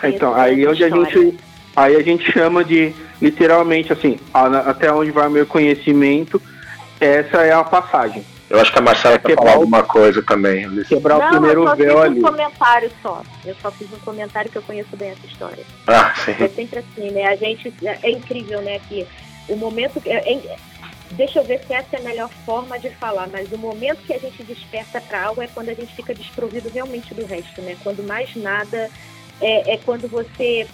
[0.03, 1.37] Então, aí onde a gente,
[1.75, 6.41] aí a gente chama de literalmente assim, até onde vai o meu conhecimento,
[6.99, 8.23] essa é a passagem.
[8.49, 10.69] Eu acho que a Marcela é quer falar alguma coisa também.
[10.85, 12.21] Quebrar não, o primeiro véu ali.
[12.21, 13.21] Eu só fiz um comentário só.
[13.45, 15.63] Eu só fiz um comentário que eu conheço bem essa história.
[15.85, 16.31] Ah, sim.
[16.39, 17.27] É sempre assim, né?
[17.27, 17.73] A gente.
[17.83, 18.79] É incrível, né?
[18.87, 19.05] Que
[19.49, 20.01] o momento.
[20.05, 20.57] É, é,
[21.11, 24.13] deixa eu ver se essa é a melhor forma de falar, mas o momento que
[24.13, 27.75] a gente desperta para algo é quando a gente fica desprovido realmente do resto, né?
[27.83, 28.89] Quando mais nada.
[29.39, 30.65] É, é quando você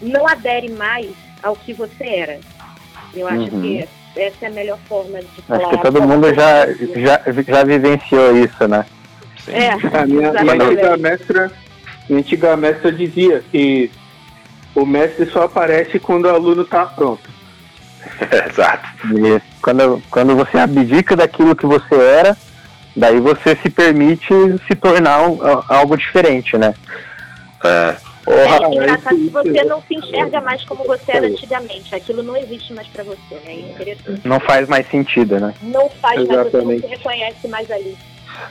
[0.00, 1.10] não adere mais
[1.42, 2.40] ao que você era.
[3.12, 3.62] Eu acho uhum.
[3.62, 5.68] que essa é a melhor forma de falar.
[5.68, 8.86] Acho que todo mundo já, já, já vivenciou isso, né?
[9.44, 9.52] Sim.
[9.52, 11.52] É, a minha, minha antiga mestra,
[12.08, 13.90] minha antiga mestra dizia que
[14.74, 17.35] o mestre só aparece quando o aluno está pronto.
[18.50, 18.88] Exato.
[19.14, 22.36] E quando, quando você abdica daquilo que você era,
[22.94, 24.32] daí você se permite
[24.66, 25.38] se tornar um,
[25.68, 26.74] algo diferente, né?
[27.64, 27.96] É.
[28.28, 31.94] É engraçado que você não se enxerga mais como você era antigamente.
[31.94, 33.40] Aquilo não existe mais para você, né?
[33.46, 34.26] É interessante.
[34.26, 35.54] Não faz mais sentido, né?
[35.62, 37.96] Não faz mais, você não se reconhece mais ali.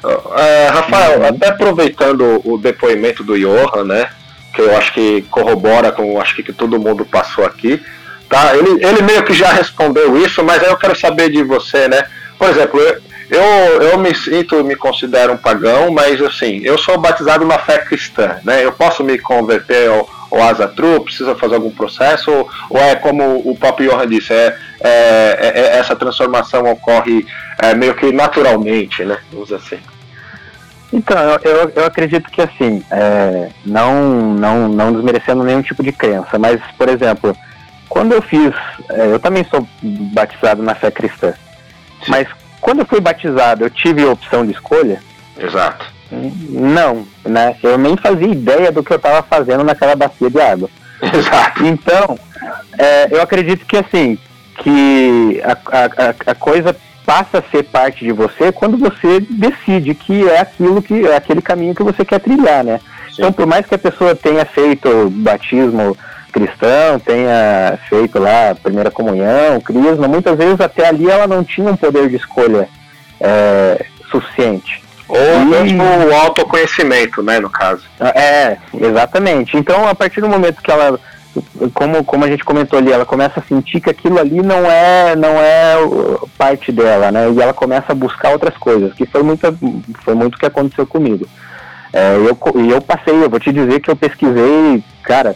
[0.02, 1.26] Uh, Rafael, uhum.
[1.28, 4.10] até aproveitando o depoimento do Johan, né?
[4.54, 7.84] Que eu acho que corrobora com acho que, que todo mundo passou aqui.
[8.30, 8.56] Tá?
[8.56, 12.06] Ele, ele meio que já respondeu isso, mas aí eu quero saber de você, né?
[12.38, 12.80] Por exemplo,
[13.30, 13.42] eu,
[13.82, 18.38] eu, me sinto, me considero um pagão, mas assim, eu sou batizado na fé cristã,
[18.44, 18.64] né?
[18.64, 23.42] Eu posso me converter ao, ao Azatru, precisa fazer algum processo, ou, ou, é como
[23.50, 27.26] o próprio Johan disse, é, é, é, é essa transformação ocorre
[27.62, 29.18] é, meio que naturalmente, né?
[29.32, 29.80] Vamos assim.
[30.94, 36.38] Então, eu, eu acredito que assim, é, não, não, não desmerecendo nenhum tipo de crença,
[36.38, 37.36] mas, por exemplo,
[37.90, 38.54] quando eu fiz,
[38.90, 39.68] é, eu também sou
[40.14, 41.34] batizado na fé cristã,
[42.08, 42.28] mas
[42.62, 45.02] quando eu fui batizado, eu tive a opção de escolha?
[45.38, 45.86] Exato.
[46.12, 47.56] Não, né?
[47.62, 50.70] Eu nem fazia ideia do que eu estava fazendo naquela bacia de água.
[51.02, 51.66] Exato.
[51.66, 52.18] Então,
[52.78, 54.18] é, eu acredito que assim,
[54.58, 56.76] que a, a, a coisa
[57.06, 61.42] passa a ser parte de você quando você decide que é aquilo que é aquele
[61.42, 62.80] caminho que você quer trilhar, né?
[63.10, 63.22] Sim.
[63.22, 65.96] Então, por mais que a pessoa tenha feito batismo
[66.36, 71.72] cristão, tenha feito lá a primeira comunhão, crisma, muitas vezes até ali ela não tinha
[71.72, 72.68] um poder de escolha
[73.22, 74.84] é, suficiente.
[75.08, 75.46] Ou e...
[75.46, 77.84] mesmo o autoconhecimento, né, no caso.
[78.14, 79.56] É, exatamente.
[79.56, 81.00] Então, a partir do momento que ela,
[81.74, 85.16] como, como a gente comentou ali, ela começa a sentir que aquilo ali não é,
[85.16, 85.76] não é
[86.38, 89.58] parte dela, né, e ela começa a buscar outras coisas, que foi muito,
[90.04, 91.26] foi muito o que aconteceu comigo.
[91.94, 92.38] É, eu,
[92.70, 95.34] eu passei, eu vou te dizer que eu pesquisei, cara,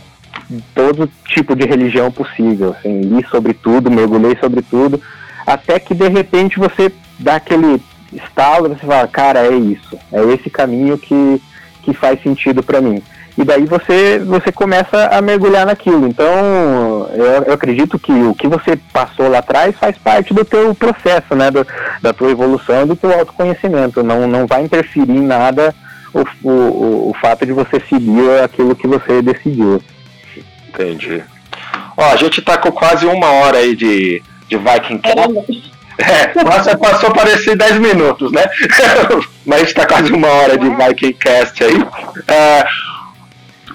[0.74, 5.02] todo tipo de religião possível, assim, li sobre tudo, mergulhei sobre tudo,
[5.46, 7.82] até que de repente você dá aquele
[8.14, 11.42] estalo você fala, cara, é isso, é esse caminho que,
[11.84, 13.02] que faz sentido para mim.
[13.38, 16.06] E daí você, você começa a mergulhar naquilo.
[16.06, 20.76] Então, eu, eu, acredito que o que você passou lá atrás faz parte do teu
[20.76, 21.50] processo, né?
[21.50, 21.66] Do,
[22.02, 24.04] da tua evolução, do teu autoconhecimento.
[24.04, 25.74] Não, não vai interferir em nada
[26.14, 29.82] o, o, o fato de você seguir aquilo que você decidiu.
[30.74, 31.24] Entendi.
[31.98, 35.74] Ó, a gente tá com quase uma hora aí de, de Viking Cast.
[35.98, 38.46] É, nossa, passou parecer 10 minutos, né?
[39.46, 41.76] Mas a gente tá quase uma hora de Viking Cast aí.
[42.28, 42.66] É,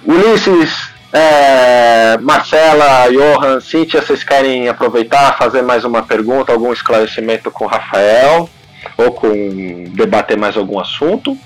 [0.06, 7.64] Ulisses, é, Marcela, Johan, Cíntia, vocês querem aproveitar, fazer mais uma pergunta, algum esclarecimento com
[7.64, 8.48] o Rafael?
[8.96, 11.36] Ou com debater mais algum assunto?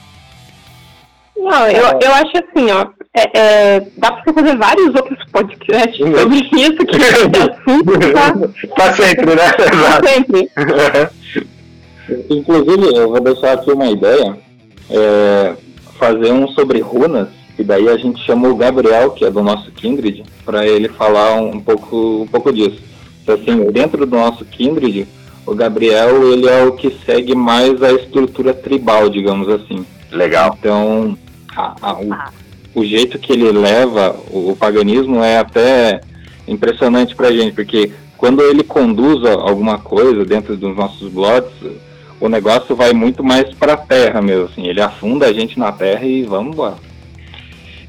[1.39, 2.87] Não, eu, eu acho assim, ó.
[3.15, 8.75] É, é, dá pra você fazer vários outros podcasts sobre isso, que é assunto, tá?
[8.75, 9.53] pra sempre, né?
[9.55, 10.51] Pra sempre.
[12.31, 14.39] Inclusive, eu vou deixar aqui uma ideia.
[14.91, 15.55] É,
[15.99, 17.29] fazer um sobre runas,
[17.59, 21.35] e daí a gente chama o Gabriel, que é do nosso Kindred, para ele falar
[21.35, 22.81] um, um, pouco, um pouco disso.
[23.23, 25.07] Então, assim, dentro do nosso Kindred,
[25.45, 29.85] o Gabriel ele é o que segue mais a estrutura tribal, digamos assim.
[30.11, 30.57] Legal.
[30.59, 31.19] Então,
[31.59, 36.01] a, a, o, o, jeito que ele leva o, o, paganismo é até
[36.47, 41.53] impressionante pra gente, porque quando ele conduz alguma coisa dentro dos nossos blogs,
[42.21, 46.05] o negócio vai muito mais pra terra mesmo, assim, ele afunda a gente na terra
[46.05, 46.77] e vamos embora.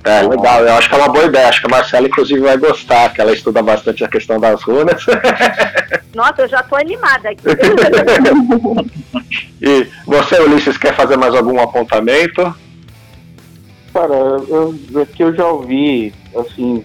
[0.03, 2.57] É, legal, eu acho que é uma boa ideia, acho que a Marcela inclusive vai
[2.57, 5.05] gostar, que ela estuda bastante a questão das runas.
[6.15, 7.43] Nossa, eu já tô animada aqui.
[9.61, 12.55] e você, Ulisses, quer fazer mais algum apontamento?
[13.93, 14.75] Cara, eu,
[15.13, 16.83] que eu já ouvi, assim.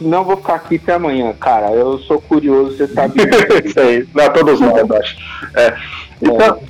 [0.00, 1.70] Não vou ficar aqui até amanhã, cara.
[1.70, 3.20] Eu sou curioso, você sabe.
[3.64, 5.16] Isso aí, não, todos nós, acho.
[5.54, 5.76] É.
[6.22, 6.60] Então,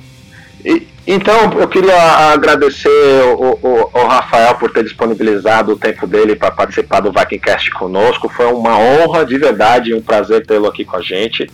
[0.65, 0.89] é.
[1.11, 1.99] Então, eu queria
[2.31, 2.89] agradecer
[3.35, 8.29] o, o, o, Rafael por ter disponibilizado o tempo dele para participar do Vikingcast conosco.
[8.29, 11.49] Foi uma honra, de verdade, um prazer tê-lo aqui com a gente,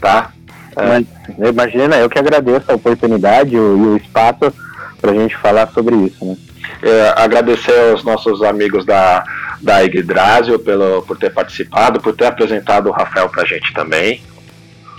[0.00, 0.30] tá?
[0.76, 1.48] É.
[1.48, 4.52] Imagina, eu que agradeço a oportunidade e o, o espaço
[5.00, 6.36] para a gente falar sobre isso, né?
[6.82, 9.24] É, agradecer aos nossos amigos da,
[9.60, 14.22] da Yggdrasil pelo, por ter participado, por ter apresentado o Rafael para a gente também.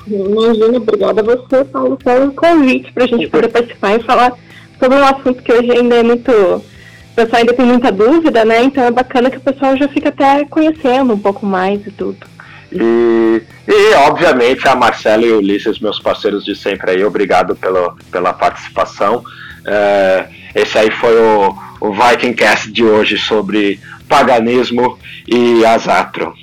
[0.07, 4.33] Imagina, obrigada a você, Paulo, pelo convite para a gente poder participar e falar
[4.79, 6.31] sobre um assunto que hoje ainda é muito.
[6.31, 8.63] O pessoal ainda tem muita dúvida, né?
[8.63, 12.17] Então é bacana que o pessoal já fica até conhecendo um pouco mais e tudo.
[12.71, 17.95] E, e obviamente a Marcela e o Ulisses, meus parceiros de sempre aí, obrigado pelo,
[18.09, 19.23] pela participação.
[19.65, 24.97] É, esse aí foi o, o Vikingcast de hoje sobre paganismo
[25.27, 26.33] e Asatro.